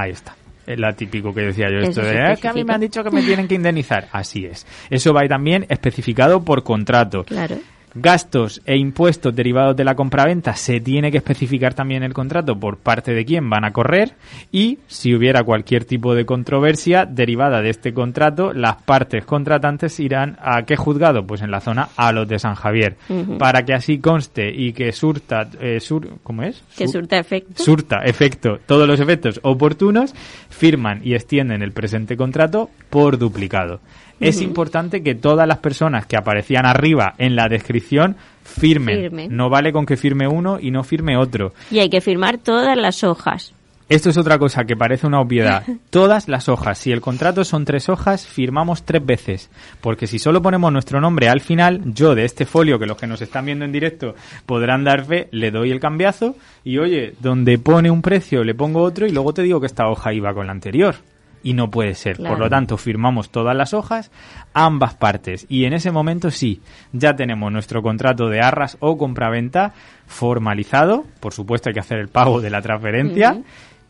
Ahí 0.00 0.12
está. 0.12 0.36
Es 0.66 0.78
la 0.78 0.92
típico 0.92 1.34
que 1.34 1.40
decía 1.40 1.66
yo, 1.70 1.78
esto 1.78 2.02
de, 2.02 2.20
"Ah, 2.20 2.36
que 2.36 2.46
a 2.46 2.52
mí 2.52 2.62
me 2.62 2.74
han 2.74 2.80
dicho 2.80 3.02
que 3.02 3.10
me 3.10 3.22
tienen 3.22 3.48
que 3.48 3.54
indemnizar. 3.54 4.06
Así 4.12 4.44
es. 4.44 4.66
Eso 4.90 5.12
va 5.14 5.26
también 5.26 5.64
especificado 5.70 6.44
por 6.44 6.62
contrato. 6.62 7.24
Claro. 7.24 7.56
Gastos 8.00 8.60
e 8.64 8.76
impuestos 8.76 9.34
derivados 9.34 9.74
de 9.76 9.84
la 9.84 9.94
compraventa 9.94 10.54
se 10.54 10.80
tiene 10.80 11.10
que 11.10 11.18
especificar 11.18 11.74
también 11.74 12.02
el 12.02 12.12
contrato 12.14 12.58
por 12.58 12.76
parte 12.78 13.12
de 13.12 13.24
quién 13.24 13.48
van 13.50 13.64
a 13.64 13.72
correr 13.72 14.12
y 14.52 14.78
si 14.86 15.14
hubiera 15.14 15.42
cualquier 15.42 15.84
tipo 15.84 16.14
de 16.14 16.24
controversia 16.24 17.06
derivada 17.06 17.60
de 17.60 17.70
este 17.70 17.92
contrato, 17.92 18.52
las 18.52 18.76
partes 18.82 19.24
contratantes 19.24 19.98
irán 20.00 20.36
a 20.40 20.62
qué 20.62 20.76
juzgado? 20.76 21.26
Pues 21.26 21.42
en 21.42 21.50
la 21.50 21.60
zona 21.60 21.88
a 21.96 22.12
los 22.12 22.28
de 22.28 22.38
San 22.38 22.54
Javier. 22.54 22.96
Para 23.38 23.64
que 23.64 23.74
así 23.74 23.98
conste 23.98 24.50
y 24.54 24.72
que 24.72 24.92
surta, 24.92 25.48
eh, 25.60 25.80
sur, 25.80 26.08
¿cómo 26.22 26.42
es? 26.42 26.62
Que 26.76 26.86
Sur- 26.86 27.00
surta 27.02 27.18
efecto. 27.18 27.62
surta 27.62 27.96
efecto 28.04 28.58
todos 28.66 28.86
los 28.86 29.00
efectos 29.00 29.40
oportunos, 29.42 30.14
firman 30.50 31.00
y 31.04 31.14
extienden 31.14 31.62
el 31.62 31.72
presente 31.72 32.16
contrato 32.16 32.70
por 32.90 33.18
duplicado. 33.18 33.80
Es 34.20 34.42
importante 34.42 35.02
que 35.02 35.14
todas 35.14 35.46
las 35.46 35.58
personas 35.58 36.06
que 36.06 36.16
aparecían 36.16 36.66
arriba 36.66 37.14
en 37.18 37.36
la 37.36 37.48
descripción 37.48 38.16
firmen. 38.42 38.96
Firmen. 38.96 39.36
No 39.36 39.48
vale 39.48 39.72
con 39.72 39.86
que 39.86 39.96
firme 39.96 40.26
uno 40.26 40.58
y 40.60 40.70
no 40.70 40.82
firme 40.82 41.16
otro. 41.16 41.52
Y 41.70 41.78
hay 41.78 41.88
que 41.88 42.00
firmar 42.00 42.38
todas 42.38 42.76
las 42.76 43.04
hojas. 43.04 43.54
Esto 43.88 44.10
es 44.10 44.18
otra 44.18 44.38
cosa 44.38 44.64
que 44.64 44.76
parece 44.76 45.06
una 45.06 45.20
obviedad. 45.20 45.64
Todas 45.90 46.28
las 46.28 46.50
hojas, 46.50 46.76
si 46.76 46.92
el 46.92 47.00
contrato 47.00 47.42
son 47.42 47.64
tres 47.64 47.88
hojas, 47.88 48.26
firmamos 48.26 48.82
tres 48.82 49.04
veces. 49.04 49.50
Porque 49.80 50.06
si 50.06 50.18
solo 50.18 50.42
ponemos 50.42 50.70
nuestro 50.70 51.00
nombre 51.00 51.30
al 51.30 51.40
final, 51.40 51.80
yo 51.94 52.14
de 52.14 52.26
este 52.26 52.44
folio, 52.44 52.78
que 52.78 52.84
los 52.84 52.98
que 52.98 53.06
nos 53.06 53.22
están 53.22 53.46
viendo 53.46 53.64
en 53.64 53.72
directo 53.72 54.14
podrán 54.44 54.84
dar 54.84 55.06
fe, 55.06 55.28
le 55.30 55.50
doy 55.50 55.70
el 55.70 55.80
cambiazo 55.80 56.36
y 56.64 56.76
oye, 56.76 57.14
donde 57.20 57.58
pone 57.58 57.90
un 57.90 58.02
precio 58.02 58.44
le 58.44 58.54
pongo 58.54 58.82
otro 58.82 59.06
y 59.06 59.10
luego 59.10 59.32
te 59.32 59.42
digo 59.42 59.58
que 59.58 59.66
esta 59.66 59.88
hoja 59.88 60.12
iba 60.12 60.34
con 60.34 60.46
la 60.46 60.52
anterior. 60.52 60.96
Y 61.42 61.54
no 61.54 61.70
puede 61.70 61.94
ser. 61.94 62.16
Por 62.16 62.38
lo 62.38 62.50
tanto, 62.50 62.76
firmamos 62.76 63.30
todas 63.30 63.56
las 63.56 63.72
hojas, 63.74 64.10
ambas 64.54 64.94
partes. 64.94 65.46
Y 65.48 65.64
en 65.64 65.72
ese 65.72 65.90
momento 65.92 66.30
sí, 66.30 66.60
ya 66.92 67.14
tenemos 67.16 67.52
nuestro 67.52 67.82
contrato 67.82 68.28
de 68.28 68.40
arras 68.40 68.76
o 68.80 68.98
compraventa 68.98 69.72
formalizado. 70.06 71.04
Por 71.20 71.32
supuesto, 71.32 71.68
hay 71.70 71.74
que 71.74 71.80
hacer 71.80 71.98
el 71.98 72.08
pago 72.08 72.40
de 72.40 72.50
la 72.50 72.60
transferencia 72.62 73.40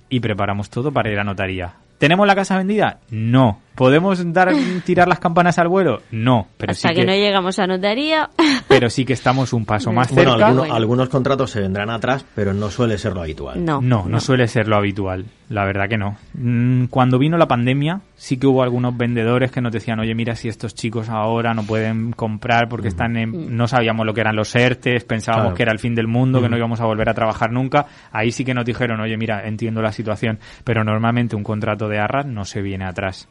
y 0.08 0.20
preparamos 0.20 0.70
todo 0.70 0.92
para 0.92 1.10
ir 1.10 1.18
a 1.18 1.24
notaría. 1.24 1.74
¿Tenemos 1.98 2.28
la 2.28 2.36
casa 2.36 2.56
vendida? 2.56 3.00
No. 3.10 3.58
¿Podemos 3.74 4.22
dar 4.32 4.52
tirar 4.84 5.08
las 5.08 5.18
campanas 5.18 5.58
al 5.58 5.66
vuelo? 5.66 6.02
No. 6.12 6.46
Pero 6.56 6.70
Hasta 6.70 6.90
sí 6.90 6.94
que, 6.94 7.00
que, 7.00 7.06
no 7.06 7.12
llegamos 7.12 7.58
a 7.58 7.66
notaría. 7.66 8.30
pero 8.68 8.88
sí 8.88 9.04
que 9.04 9.14
estamos 9.14 9.52
un 9.52 9.64
paso 9.64 9.90
más 9.92 10.06
cerca. 10.08 10.22
Bueno, 10.22 10.32
algunos, 10.44 10.56
Bueno. 10.58 10.74
algunos 10.74 11.08
contratos 11.08 11.50
se 11.50 11.60
vendrán 11.60 11.90
atrás, 11.90 12.24
pero 12.36 12.54
no 12.54 12.70
suele 12.70 12.98
ser 12.98 13.14
lo 13.14 13.22
habitual. 13.22 13.64
no. 13.64 13.80
No, 13.80 14.04
no 14.06 14.20
suele 14.20 14.46
ser 14.46 14.68
lo 14.68 14.76
habitual. 14.76 15.24
La 15.50 15.64
verdad 15.64 15.88
que 15.88 15.96
no. 15.96 16.18
Mm, 16.34 16.84
Cuando 16.86 17.18
vino 17.18 17.38
la 17.38 17.48
pandemia, 17.48 18.02
sí 18.16 18.36
que 18.36 18.46
hubo 18.46 18.62
algunos 18.62 18.94
vendedores 18.96 19.50
que 19.50 19.62
nos 19.62 19.72
decían, 19.72 19.98
oye, 19.98 20.14
mira, 20.14 20.34
si 20.34 20.48
estos 20.48 20.74
chicos 20.74 21.08
ahora 21.08 21.54
no 21.54 21.62
pueden 21.62 22.12
comprar 22.12 22.68
porque 22.68 22.88
están 22.88 23.16
en... 23.16 23.56
no 23.56 23.66
sabíamos 23.66 24.04
lo 24.04 24.12
que 24.12 24.20
eran 24.20 24.36
los 24.36 24.54
ERTES, 24.54 25.04
pensábamos 25.04 25.44
Claro. 25.46 25.56
que 25.56 25.62
era 25.62 25.72
el 25.72 25.78
fin 25.78 25.94
del 25.94 26.06
mundo, 26.06 26.42
que 26.42 26.50
no 26.50 26.56
íbamos 26.58 26.80
a 26.82 26.84
volver 26.84 27.08
a 27.08 27.14
trabajar 27.14 27.50
nunca. 27.50 27.86
Ahí 28.12 28.30
sí 28.30 28.44
que 28.44 28.52
nos 28.52 28.66
dijeron, 28.66 29.00
oye, 29.00 29.16
mira, 29.16 29.46
entiendo 29.48 29.80
la 29.80 29.92
situación, 29.92 30.38
pero 30.64 30.84
normalmente 30.84 31.34
un 31.34 31.42
contrato 31.44 31.88
de 31.88 31.98
arras 31.98 32.26
no 32.26 32.44
se 32.44 32.60
viene 32.60 32.84
atrás. 32.84 33.26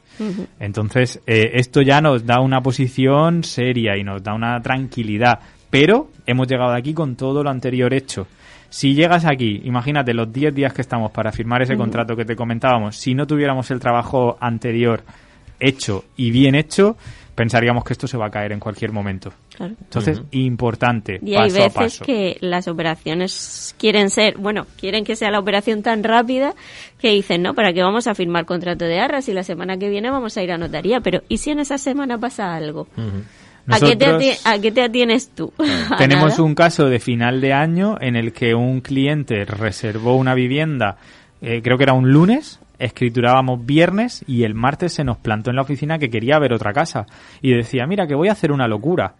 Entonces, 0.59 1.21
eh, 1.27 1.51
esto 1.53 1.81
ya 1.81 2.01
nos 2.01 2.25
da 2.25 2.39
una 2.39 2.61
posición 2.61 3.43
seria 3.43 3.95
y 3.97 4.03
nos 4.03 4.23
da 4.23 4.33
una 4.33 4.59
tranquilidad. 4.61 5.39
Pero 5.69 6.09
hemos 6.25 6.47
llegado 6.47 6.73
aquí 6.73 6.93
con 6.93 7.15
todo 7.15 7.43
lo 7.43 7.49
anterior 7.49 7.93
hecho. 7.93 8.25
Si 8.69 8.93
llegas 8.93 9.25
aquí, 9.25 9.61
imagínate 9.63 10.13
los 10.13 10.31
10 10.31 10.53
días 10.53 10.73
que 10.73 10.81
estamos 10.81 11.11
para 11.11 11.31
firmar 11.31 11.61
ese 11.61 11.77
contrato 11.77 12.15
que 12.15 12.25
te 12.25 12.35
comentábamos, 12.35 12.97
si 12.97 13.13
no 13.13 13.25
tuviéramos 13.25 13.71
el 13.71 13.79
trabajo 13.79 14.37
anterior 14.39 15.03
hecho 15.59 16.03
y 16.15 16.31
bien 16.31 16.55
hecho, 16.55 16.97
pensaríamos 17.37 17.83
que 17.83 17.93
esto 17.93 18.07
se 18.07 18.17
va 18.17 18.27
a 18.27 18.29
caer 18.31 18.51
en 18.51 18.59
cualquier 18.59 18.91
momento. 18.91 19.31
Claro. 19.55 19.75
Entonces, 19.79 20.21
importante, 20.31 21.19
Y 21.23 21.35
hay 21.35 21.49
paso 21.49 21.61
a 21.61 21.63
veces 21.63 21.73
paso. 21.73 22.05
que 22.05 22.37
las 22.41 22.67
operaciones 22.67 23.75
quieren 23.77 24.09
ser, 24.09 24.37
bueno, 24.37 24.65
quieren 24.79 25.03
que 25.05 25.15
sea 25.15 25.29
la 25.31 25.39
operación 25.39 25.83
tan 25.83 26.03
rápida 26.03 26.55
que 26.99 27.11
dicen, 27.11 27.43
no, 27.43 27.53
¿para 27.53 27.73
qué 27.73 27.81
vamos 27.83 28.07
a 28.07 28.15
firmar 28.15 28.45
contrato 28.45 28.85
de 28.85 28.99
arras 28.99 29.29
y 29.29 29.33
la 29.33 29.43
semana 29.43 29.77
que 29.77 29.87
viene 29.89 30.09
vamos 30.09 30.35
a 30.35 30.43
ir 30.43 30.51
a 30.51 30.57
notaría? 30.57 30.99
Pero, 31.01 31.21
¿y 31.29 31.37
si 31.37 31.51
en 31.51 31.59
esa 31.59 31.77
semana 31.77 32.17
pasa 32.17 32.55
algo? 32.55 32.87
¿A, 33.67 33.79
qué 33.79 33.95
te 33.95 34.05
Nosotros- 34.07 34.23
ati- 34.23 34.39
¿A 34.45 34.61
qué 34.61 34.71
te 34.71 34.81
atienes 34.81 35.29
tú? 35.35 35.53
¿A 35.91 35.97
Tenemos 35.97 36.39
un 36.39 36.55
caso 36.55 36.85
de 36.87 36.99
final 36.99 37.41
de 37.41 37.53
año 37.53 37.97
en 37.99 38.15
el 38.15 38.31
que 38.33 38.55
un 38.55 38.81
cliente 38.81 39.43
reservó 39.45 40.15
una 40.15 40.33
vivienda, 40.33 40.97
eh, 41.41 41.61
creo 41.61 41.77
que 41.77 41.83
era 41.83 41.93
un 41.93 42.11
lunes, 42.11 42.59
escriturábamos 42.79 43.65
viernes 43.65 44.23
y 44.27 44.43
el 44.43 44.53
martes 44.53 44.93
se 44.93 45.03
nos 45.03 45.17
plantó 45.17 45.49
en 45.49 45.55
la 45.57 45.63
oficina 45.63 45.97
que 45.99 46.09
quería 46.09 46.39
ver 46.39 46.53
otra 46.53 46.73
casa 46.73 47.05
y 47.41 47.51
decía, 47.53 47.85
mira, 47.87 48.07
que 48.07 48.15
voy 48.15 48.29
a 48.29 48.33
hacer 48.33 48.51
una 48.51 48.67
locura. 48.67 49.15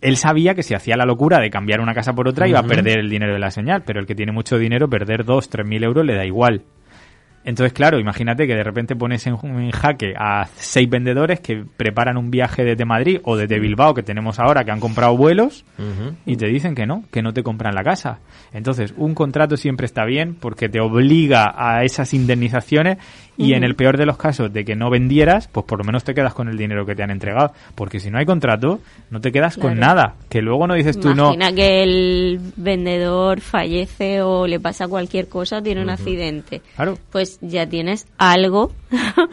Él 0.00 0.16
sabía 0.18 0.54
que 0.54 0.62
si 0.62 0.74
hacía 0.74 0.96
la 0.96 1.06
locura 1.06 1.40
de 1.40 1.48
cambiar 1.48 1.80
una 1.80 1.94
casa 1.94 2.12
por 2.12 2.28
otra 2.28 2.46
iba 2.46 2.58
a 2.58 2.62
perder 2.62 2.98
el 2.98 3.08
dinero 3.08 3.32
de 3.32 3.38
la 3.38 3.50
señal, 3.50 3.84
pero 3.86 4.00
el 4.00 4.06
que 4.06 4.14
tiene 4.14 4.32
mucho 4.32 4.58
dinero, 4.58 4.86
perder 4.88 5.24
dos, 5.24 5.48
tres 5.48 5.66
mil 5.66 5.82
euros 5.82 6.04
le 6.04 6.14
da 6.14 6.26
igual. 6.26 6.62
Entonces, 7.44 7.74
claro, 7.74 8.00
imagínate 8.00 8.46
que 8.46 8.54
de 8.54 8.64
repente 8.64 8.96
pones 8.96 9.26
en, 9.26 9.36
en 9.42 9.70
jaque 9.70 10.14
a 10.18 10.46
seis 10.56 10.88
vendedores 10.88 11.40
que 11.40 11.64
preparan 11.76 12.16
un 12.16 12.30
viaje 12.30 12.64
desde 12.64 12.84
Madrid 12.86 13.20
o 13.24 13.36
desde 13.36 13.58
Bilbao 13.58 13.92
que 13.92 14.02
tenemos 14.02 14.38
ahora 14.38 14.64
que 14.64 14.70
han 14.70 14.80
comprado 14.80 15.16
vuelos 15.16 15.64
y 16.24 16.36
te 16.36 16.46
dicen 16.46 16.74
que 16.74 16.86
no, 16.86 17.04
que 17.10 17.22
no 17.22 17.32
te 17.32 17.42
compran 17.42 17.74
la 17.74 17.82
casa. 17.82 18.20
Entonces, 18.52 18.94
un 18.96 19.14
contrato 19.14 19.56
siempre 19.56 19.84
está 19.84 20.04
bien 20.04 20.34
porque 20.34 20.68
te 20.68 20.80
obliga 20.80 21.54
a 21.56 21.84
esas 21.84 22.14
indemnizaciones 22.14 22.98
y 23.36 23.54
en 23.54 23.64
el 23.64 23.74
peor 23.74 23.96
de 23.96 24.06
los 24.06 24.16
casos 24.16 24.52
de 24.52 24.64
que 24.64 24.76
no 24.76 24.90
vendieras, 24.90 25.48
pues 25.48 25.66
por 25.66 25.78
lo 25.78 25.84
menos 25.84 26.04
te 26.04 26.14
quedas 26.14 26.34
con 26.34 26.48
el 26.48 26.56
dinero 26.56 26.86
que 26.86 26.94
te 26.94 27.02
han 27.02 27.10
entregado. 27.10 27.52
Porque 27.74 28.00
si 28.00 28.10
no 28.10 28.18
hay 28.18 28.26
contrato, 28.26 28.80
no 29.10 29.20
te 29.20 29.32
quedas 29.32 29.56
con 29.56 29.78
nada. 29.78 30.14
Que 30.28 30.40
luego 30.42 30.66
no 30.66 30.74
dices 30.74 30.98
tú 30.98 31.14
no. 31.14 31.34
Imagina 31.34 31.52
que 31.52 31.82
el 31.82 32.40
vendedor 32.56 33.40
fallece 33.40 34.22
o 34.22 34.46
le 34.46 34.60
pasa 34.60 34.88
cualquier 34.88 35.28
cosa 35.28 35.62
tiene 35.62 35.82
un 35.82 35.90
accidente. 35.90 36.62
Claro. 36.76 36.98
Pues 37.10 37.38
ya 37.40 37.66
tienes 37.66 38.06
algo 38.18 38.72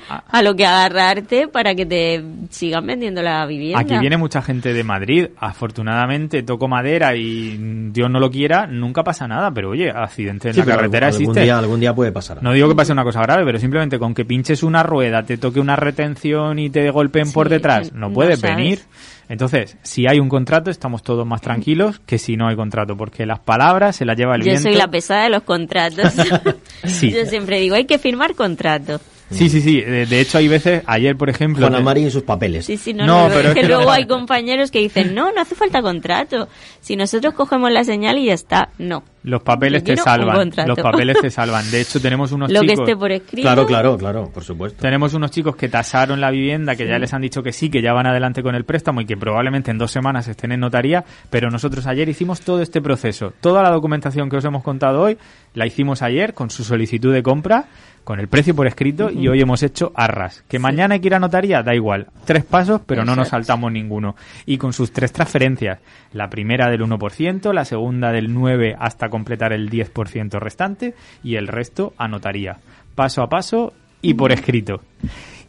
Ah. 0.10 0.24
a 0.28 0.42
lo 0.42 0.56
que 0.56 0.66
agarrarte 0.66 1.48
para 1.48 1.76
que 1.76 1.86
te 1.86 2.24
sigan 2.50 2.86
vendiendo 2.88 3.22
la 3.22 3.46
vivienda. 3.46 3.80
Aquí 3.80 3.96
viene 4.00 4.18
mucha 4.18 4.42
gente 4.42 4.74
de 4.74 4.84
Madrid. 4.84 5.28
Afortunadamente 5.38 6.44
toco 6.44 6.68
madera 6.68 7.16
y 7.16 7.58
Dios 7.92 8.10
no 8.10 8.20
lo 8.20 8.32
quiera, 8.32 8.68
nunca 8.68 9.04
pasa 9.04 9.28
nada. 9.28 9.52
Pero 9.52 9.70
oye, 9.70 9.90
accidente 9.90 10.50
en 10.50 10.54
Sí, 10.56 10.60
la 10.62 10.66
carretera 10.66 11.08
algún 11.08 11.22
existe. 11.22 11.42
día, 11.44 11.58
algún 11.58 11.80
día 11.80 11.94
puede 11.94 12.12
pasar. 12.12 12.42
No 12.42 12.52
digo 12.54 12.68
que 12.70 12.76
pase 12.76 12.92
una 12.92 13.04
cosa 13.04 13.22
grave, 13.22 13.46
pero 13.46 13.60
simplemente 13.60 13.91
con 14.00 14.14
que 14.14 14.26
pinches 14.26 14.64
una 14.64 14.84
rueda, 14.84 15.24
te 15.24 15.38
toque 15.38 15.60
una 15.60 15.76
retención 15.76 16.60
y 16.60 16.70
te 16.70 16.90
golpeen 16.92 17.32
por 17.32 17.50
detrás, 17.50 17.94
no 17.94 18.12
puedes 18.12 18.42
venir. 18.42 18.82
Entonces, 19.30 19.78
si 19.82 20.08
hay 20.08 20.20
un 20.20 20.28
contrato, 20.28 20.70
estamos 20.70 21.04
todos 21.04 21.26
más 21.26 21.40
tranquilos 21.42 22.02
que 22.06 22.18
si 22.18 22.36
no 22.36 22.50
hay 22.50 22.56
contrato, 22.58 22.98
porque 22.98 23.26
las 23.26 23.40
palabras 23.40 23.96
se 23.96 24.04
las 24.04 24.18
lleva 24.18 24.36
el 24.36 24.42
Yo 24.42 24.46
viento. 24.52 24.64
soy 24.64 24.76
la 24.76 24.90
pesada 24.90 25.24
de 25.24 25.30
los 25.30 25.44
contratos. 25.44 26.14
Sí. 26.84 27.12
Yo 27.12 27.26
siempre 27.28 27.60
digo, 27.60 27.76
hay 27.76 27.86
que 27.86 28.00
firmar 28.00 28.34
contrato. 28.36 29.00
Sí, 29.30 29.48
sí, 29.50 29.62
sí. 29.62 29.80
De, 29.82 30.06
de 30.08 30.20
hecho, 30.20 30.40
hay 30.40 30.48
veces, 30.48 30.84
ayer, 30.88 31.16
por 31.16 31.30
ejemplo... 31.30 31.62
Juana 31.62 31.78
te- 31.78 31.84
Mari 31.84 32.06
y 32.08 32.12
sus 32.12 32.24
papeles. 32.24 32.66
Sí, 32.66 32.76
sí, 32.76 32.92
no, 32.94 33.06
No, 33.06 33.24
no, 33.24 33.28
pero 33.30 33.40
es 33.40 33.46
es 33.50 33.54
que 33.54 33.62
que 33.62 33.68
luego 33.68 33.84
no- 33.84 33.92
hay 33.92 34.06
compañeros 34.08 34.72
que 34.72 34.80
dicen, 34.80 35.14
no, 35.16 35.32
no 35.32 35.40
hace 35.40 35.56
falta 35.56 35.82
contrato. 35.82 36.50
Si 36.82 36.96
nosotros 36.98 37.34
cogemos 37.36 37.72
la 37.72 37.84
señal 37.86 38.18
y 38.18 38.26
ya 38.26 38.34
está. 38.34 38.70
No. 38.80 39.04
Los 39.24 39.44
papeles 39.44 39.84
te 39.84 39.96
salvan. 39.98 40.52
Los 40.66 40.80
papeles 40.80 41.18
te 41.22 41.30
salvan. 41.30 41.70
De 41.70 41.82
hecho, 41.82 42.00
tenemos 42.02 42.32
unos 42.32 42.52
Lo 42.52 42.62
que 42.62 42.68
chicos... 42.68 42.90
esté 42.90 42.98
por 42.98 43.12
escrito. 43.12 43.44
Claro, 43.44 43.66
claro, 43.66 43.98
claro, 43.98 44.30
por 44.34 44.44
supuesto. 44.44 44.82
Tenemos 44.82 45.14
unos 45.14 45.32
chicos 45.32 45.56
que 45.56 45.70
tasaron 45.70 46.20
la 46.20 46.32
vivienda, 46.32 46.76
que 46.76 46.88
ya 46.88 46.98
les 46.98 47.14
han 47.14 47.22
dicho 47.22 47.44
que 47.44 47.52
sí, 47.52 47.70
que 47.70 47.82
ya 47.82 47.94
van 47.94 48.08
adelante 48.08 48.42
con 48.42 48.56
el 48.56 48.66
préstamo 48.66 49.02
y 49.02 49.06
que 49.06 49.18
probablemente 49.18 49.72
en 49.72 49.78
dos 49.78 49.92
semanas 49.92 50.28
estén 50.28 50.52
en 50.52 50.60
notaría, 50.60 51.04
pero 51.30 51.50
nosotros 51.50 51.86
ayer 51.88 52.10
hicimos 52.10 52.42
todo 52.42 52.62
este 52.62 52.82
proceso. 52.82 53.34
Toda 53.42 53.62
la 53.62 53.70
documentación 53.70 54.30
que 54.30 54.38
os 54.38 54.46
hemos 54.46 54.64
contado 54.64 55.02
hoy 55.02 55.18
la 55.54 55.66
hicimos 55.66 56.02
ayer 56.02 56.34
con 56.34 56.50
su 56.50 56.64
solicitud 56.64 57.14
de 57.14 57.22
compra, 57.22 57.66
con 58.04 58.20
el 58.20 58.28
precio 58.28 58.56
por 58.56 58.68
escrito 58.68 59.12
y 59.12 59.28
hoy 59.28 59.42
hemos 59.42 59.62
hecho 59.64 59.92
arras. 59.96 60.44
Que 60.48 60.60
mañana 60.60 60.96
hay 60.96 61.02
que 61.02 61.08
ir 61.08 61.16
a 61.16 61.20
notaría, 61.20 61.62
da 61.62 61.76
igual. 61.76 62.08
Tres 62.26 62.44
pasos, 62.44 62.82
pero 62.86 63.06
no 63.06 63.16
nos 63.16 63.30
saltamos 63.30 63.72
ninguno. 63.72 64.16
Y 64.46 64.58
con 64.58 64.74
sus 64.74 64.92
tres 64.92 65.12
transferencias. 65.12 65.80
La 66.14 66.30
primera 66.30 66.70
del 66.70 66.82
1%, 66.82 67.54
la 67.54 67.66
segunda 67.66 68.12
del 68.12 68.34
9% 68.34 68.76
hasta 68.80 69.10
completar 69.12 69.54
el 69.54 69.70
10% 69.70 70.40
restante 70.40 70.96
y 71.24 71.36
el 71.36 71.48
resto 71.48 71.94
a 71.98 72.08
notaría. 72.08 72.58
Paso 72.96 73.22
a 73.22 73.30
paso 73.30 73.74
y 74.02 74.16
por 74.16 74.32
escrito. 74.32 74.82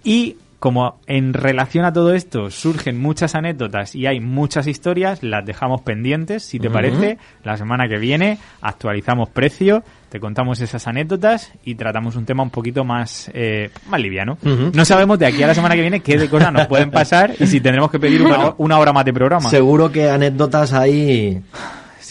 Y 0.04 0.36
como 0.62 1.00
en 1.08 1.34
relación 1.34 1.84
a 1.84 1.92
todo 1.92 2.14
esto 2.14 2.48
surgen 2.48 2.96
muchas 2.96 3.34
anécdotas 3.34 3.96
y 3.96 4.06
hay 4.06 4.20
muchas 4.20 4.68
historias, 4.68 5.20
las 5.24 5.44
dejamos 5.44 5.82
pendientes, 5.82 6.44
si 6.44 6.60
te 6.60 6.70
parece. 6.70 7.18
La 7.42 7.56
semana 7.56 7.88
que 7.88 7.98
viene 7.98 8.38
actualizamos 8.60 9.28
precio, 9.28 9.82
te 10.08 10.20
contamos 10.20 10.60
esas 10.60 10.86
anécdotas 10.86 11.52
y 11.64 11.74
tratamos 11.74 12.14
un 12.14 12.26
tema 12.26 12.44
un 12.44 12.50
poquito 12.50 12.84
más, 12.84 13.28
eh, 13.34 13.70
más 13.88 14.00
liviano. 14.00 14.38
No 14.72 14.84
sabemos 14.84 15.18
de 15.18 15.26
aquí 15.26 15.42
a 15.42 15.48
la 15.48 15.54
semana 15.54 15.74
que 15.74 15.80
viene 15.80 15.98
qué 15.98 16.16
de 16.16 16.28
cosas 16.28 16.52
nos 16.52 16.68
pueden 16.68 16.92
pasar 16.92 17.34
y 17.40 17.48
si 17.48 17.60
tendremos 17.60 17.90
que 17.90 17.98
pedir 17.98 18.22
una, 18.22 18.54
una 18.58 18.78
hora 18.78 18.92
más 18.92 19.04
de 19.04 19.12
programa. 19.12 19.50
Seguro 19.50 19.90
que 19.90 20.08
anécdotas 20.10 20.72
ahí. 20.74 21.42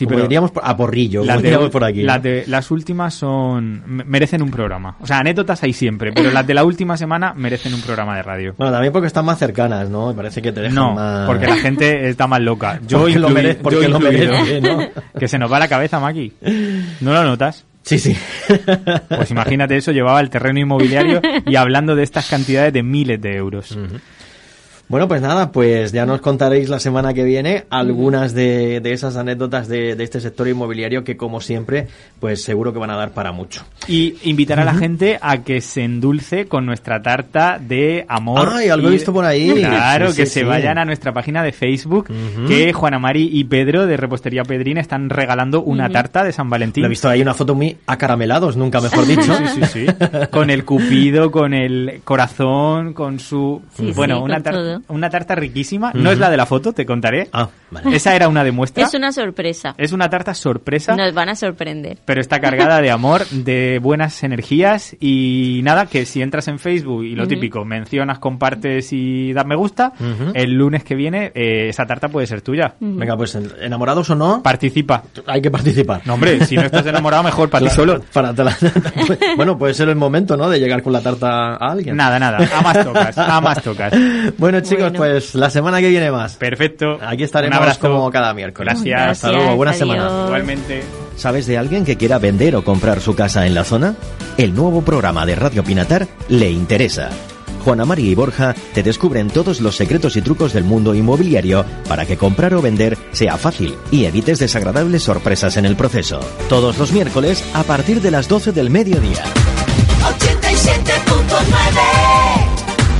Sí, 0.02 0.06
como 0.06 0.18
pero 0.18 0.28
diríamos 0.28 0.52
a 0.62 0.76
porrillo, 0.76 1.24
las, 1.24 1.42
de- 1.42 1.70
por 1.70 1.84
aquí. 1.84 2.02
las 2.04 2.22
de- 2.24 2.44
las 2.48 2.72
últimas 2.72 3.14
son 3.14 3.84
me- 3.86 4.04
merecen 4.04 4.42
un 4.42 4.50
programa. 4.52 4.98
O 5.00 5.08
sea, 5.08 5.20
anécdotas 5.20 5.62
hay 5.64 5.74
siempre, 5.74 6.12
pero 6.12 6.32
las 6.32 6.46
de 6.48 6.54
la 6.54 6.64
última 6.64 6.98
semana 6.98 7.34
merecen 7.36 7.74
un 7.74 7.82
programa 7.82 8.16
de 8.16 8.24
radio. 8.24 8.54
Bueno, 8.58 8.72
también 8.74 8.92
porque 8.92 9.08
están 9.08 9.26
más 9.26 9.38
cercanas, 9.40 9.90
¿no? 9.90 10.08
Me 10.08 10.14
parece 10.14 10.42
que 10.42 10.52
te 10.52 10.62
dejan 10.62 10.76
No, 10.76 10.94
más... 10.96 11.28
porque 11.28 11.46
la 11.48 11.56
gente 11.58 12.10
está 12.10 12.28
más 12.28 12.42
loca. 12.42 12.80
Yo 12.88 13.00
Porque 13.02 13.20
lo 13.20 13.30
incluido- 13.30 13.34
mere- 13.34 13.56
porque 13.62 13.82
yo 13.84 13.88
lo 13.90 13.98
incluido. 13.98 14.32
merece, 14.34 14.62
¿no? 14.62 14.80
Que 15.20 15.28
se 15.28 15.38
nos 15.38 15.52
va 15.52 15.60
la 15.60 15.68
cabeza, 15.68 16.00
Maki. 16.00 16.34
¿No 17.02 17.14
lo 17.14 17.24
notas? 17.24 17.66
Sí, 17.84 17.98
sí. 17.98 18.16
Pues 19.10 19.32
imagínate 19.32 19.76
eso, 19.76 19.92
llevaba 19.92 20.20
el 20.22 20.30
terreno 20.30 20.60
inmobiliario 20.60 21.20
y 21.48 21.56
hablando 21.56 21.96
de 21.96 22.04
estas 22.04 22.30
cantidades 22.30 22.72
de 22.74 22.84
miles 22.84 23.20
de 23.22 23.36
euros. 23.36 23.78
Bueno, 24.92 25.08
pues 25.08 25.22
nada, 25.22 25.54
pues 25.54 25.94
ya 25.94 26.06
nos 26.06 26.20
contaréis 26.20 26.68
la 26.68 26.78
semana 26.78 27.14
que 27.14 27.24
viene 27.24 27.64
algunas 27.70 28.34
de, 28.34 28.82
de 28.82 28.92
esas 28.92 29.16
anécdotas 29.16 29.70
de, 29.70 29.96
de 29.96 30.04
este 30.04 30.20
sector 30.20 30.50
inmobiliario 30.50 31.06
que, 31.06 31.16
como 31.16 31.40
siempre, 31.40 31.88
pues 32.22 32.42
seguro 32.44 32.72
que 32.72 32.80
van 32.80 32.92
a 32.92 32.96
dar 32.96 33.12
para 33.12 33.34
mucho. 33.34 33.66
Y 33.88 34.16
invitar 34.24 34.60
a 34.60 34.64
la 34.64 34.76
gente 34.76 35.18
a 35.22 35.40
que 35.40 35.60
se 35.60 35.84
endulce 35.84 36.46
con 36.46 36.66
nuestra 36.66 37.02
tarta 37.02 37.60
de 37.60 38.06
amor. 38.08 38.48
Ay, 38.54 38.70
algo 38.70 38.88
he 38.88 38.92
visto 38.92 39.12
por 39.12 39.26
ahí. 39.26 39.52
Claro, 39.56 40.12
Sí, 40.12 40.18
que 40.18 40.26
sí, 40.28 40.34
se 40.34 40.40
sí. 40.42 40.46
vayan 40.46 40.78
a 40.78 40.86
nuestra 40.86 41.12
página 41.14 41.44
de 41.44 41.52
Facebook, 41.52 42.10
que 42.48 42.72
Juana 42.72 43.00
Mari 43.00 43.28
y 43.34 43.44
Pedro 43.46 43.88
de 43.88 43.98
Repostería 43.98 44.44
Pedrina 44.44 44.80
están 44.80 45.10
regalando 45.10 45.64
una 45.64 45.90
tarta 45.90 46.24
de 46.24 46.32
San 46.32 46.50
Valentín. 46.50 46.84
Lo 46.84 46.88
he 46.88 46.90
visto 46.92 47.10
ahí 47.10 47.22
una 47.24 47.34
foto 47.34 47.56
muy 47.56 47.76
acaramelados, 47.88 48.56
nunca 48.56 48.80
mejor 48.80 49.06
dicho. 49.08 49.34
Sí, 49.36 49.46
sí, 49.64 49.66
sí. 49.66 49.86
Con 50.30 50.52
el 50.52 50.64
cupido, 50.64 51.32
con 51.32 51.54
el 51.56 52.02
corazón, 52.04 52.94
con 52.94 53.20
su... 53.20 53.64
Sí, 53.76 53.92
bueno, 53.96 54.18
sí, 54.18 54.22
una, 54.24 54.34
con 54.36 54.44
tar- 54.44 54.54
todo. 54.54 54.82
una 54.90 55.10
tarta 55.10 55.34
riquísima. 55.36 55.92
No 55.96 56.12
es 56.12 56.20
la 56.20 56.30
de 56.30 56.38
la 56.38 56.46
foto, 56.46 56.72
te 56.72 56.86
contaré. 56.86 57.30
Ah, 57.34 57.50
vale. 57.72 57.96
Esa 57.96 58.16
era 58.16 58.28
una 58.28 58.44
de 58.44 58.52
muestra. 58.52 58.84
Es 58.86 58.94
una 58.94 59.12
sorpresa. 59.12 59.74
Es 59.78 59.92
una 59.92 60.10
tarta 60.10 60.34
sorpresa. 60.36 60.96
Nos 60.96 61.14
van 61.16 61.30
a 61.30 61.36
sorprender. 61.36 61.98
Pero 62.12 62.20
está 62.20 62.42
cargada 62.42 62.82
de 62.82 62.92
amor, 62.92 63.26
de 63.30 63.80
buenas 63.82 64.22
energías 64.24 64.98
y 65.00 65.62
nada, 65.64 65.86
que 65.86 66.06
si 66.06 66.22
entras 66.22 66.50
en 66.50 66.60
Facebook 66.60 67.06
y 67.06 67.16
lo 67.16 67.26
típico, 67.26 67.64
mencionas, 67.64 68.20
compartes 68.20 68.92
y 68.92 69.32
das 69.32 69.46
me 69.46 69.56
gusta, 69.56 69.94
Ujú. 69.98 70.32
el 70.34 70.52
lunes 70.52 70.84
que 70.84 70.94
viene 70.94 71.32
eh, 71.34 71.70
esa 71.70 71.86
tarta 71.86 72.10
puede 72.10 72.28
ser 72.28 72.42
tuya. 72.42 72.74
Venga, 72.82 73.16
pues 73.16 73.34
enamorados 73.62 74.10
o 74.10 74.16
no, 74.16 74.44
Participa. 74.44 75.04
hay 75.26 75.42
que 75.42 75.50
participar. 75.50 76.02
No, 76.04 76.16
hombre, 76.16 76.44
si 76.46 76.56
no 76.58 76.64
estás 76.64 76.86
enamorado, 76.86 77.24
mejor 77.24 77.50
para 77.50 77.70
ti 77.70 77.74
solo. 77.74 78.02
para 78.12 78.34
te 78.34 78.44
la- 78.44 78.58
bueno, 79.38 79.58
puede 79.58 79.74
ser 79.74 79.88
el 79.88 79.96
momento, 79.96 80.36
¿no? 80.36 80.50
De 80.50 80.60
llegar 80.60 80.84
con 80.84 80.92
la 80.92 81.00
tarta 81.02 81.54
a 81.56 81.72
alguien. 81.72 81.96
Nada, 81.96 82.20
nada, 82.20 82.40
a 82.54 82.62
más 82.62 82.84
tocas, 82.84 83.18
a 83.18 83.40
más 83.40 83.64
tocas. 83.64 83.94
Bueno, 84.38 84.60
chicos. 84.60 84.82
Bueno. 84.92 84.98
pues 85.00 85.34
la 85.36 85.50
semana 85.50 85.80
que 85.80 85.88
viene 85.88 86.12
más. 86.12 86.36
Perfecto. 86.36 86.98
Aquí 87.02 87.24
estaremos 87.24 87.56
Un 87.58 87.64
abrazo. 87.64 87.80
como 87.80 88.12
cada 88.12 88.34
miércoles. 88.34 88.74
Gracias. 88.84 89.24
Hasta 89.24 89.32
luego, 89.32 89.56
buena 89.56 89.72
semana. 89.72 90.10
Igualmente. 90.26 90.84
¿Sabes 91.16 91.46
de 91.46 91.56
alguien 91.58 91.86
que 91.86 91.98
quiera 92.02 92.18
vender 92.18 92.56
o 92.56 92.64
comprar 92.64 93.00
su 93.00 93.14
casa 93.14 93.46
en 93.46 93.54
la 93.54 93.64
zona? 93.64 93.94
El 94.36 94.56
nuevo 94.56 94.82
programa 94.82 95.24
de 95.28 95.36
Radio 95.36 95.64
Pinatar 95.64 96.08
le 96.30 96.50
interesa. 96.50 97.12
Juana 97.64 97.86
María 97.86 98.10
y 98.10 98.16
Borja 98.16 98.56
te 98.74 98.82
descubren 98.82 99.30
todos 99.30 99.62
los 99.62 99.76
secretos 99.76 100.16
y 100.16 100.24
trucos 100.24 100.52
del 100.52 100.64
mundo 100.64 100.96
inmobiliario 100.96 101.64
para 101.88 102.08
que 102.08 102.18
comprar 102.18 102.56
o 102.56 102.62
vender 102.64 102.98
sea 103.12 103.38
fácil 103.38 103.76
y 103.92 104.06
evites 104.06 104.40
desagradables 104.40 105.04
sorpresas 105.04 105.58
en 105.58 105.68
el 105.68 105.76
proceso. 105.76 106.20
Todos 106.50 106.80
los 106.80 106.92
miércoles 106.92 107.44
a 107.54 107.62
partir 107.62 108.02
de 108.02 108.10
las 108.10 108.28
12 108.28 108.52
del 108.52 108.72
mediodía. 108.72 109.24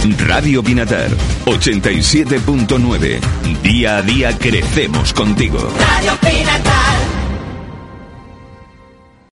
87.9 0.04 0.28
Radio 0.28 0.62
Pinatar 0.62 1.10
87.9 1.46 3.20
Día 3.64 3.98
a 3.98 4.04
día 4.04 4.38
crecemos 4.38 5.12
contigo. 5.12 5.58
Radio 5.58 6.12
Pinatar 6.22 7.11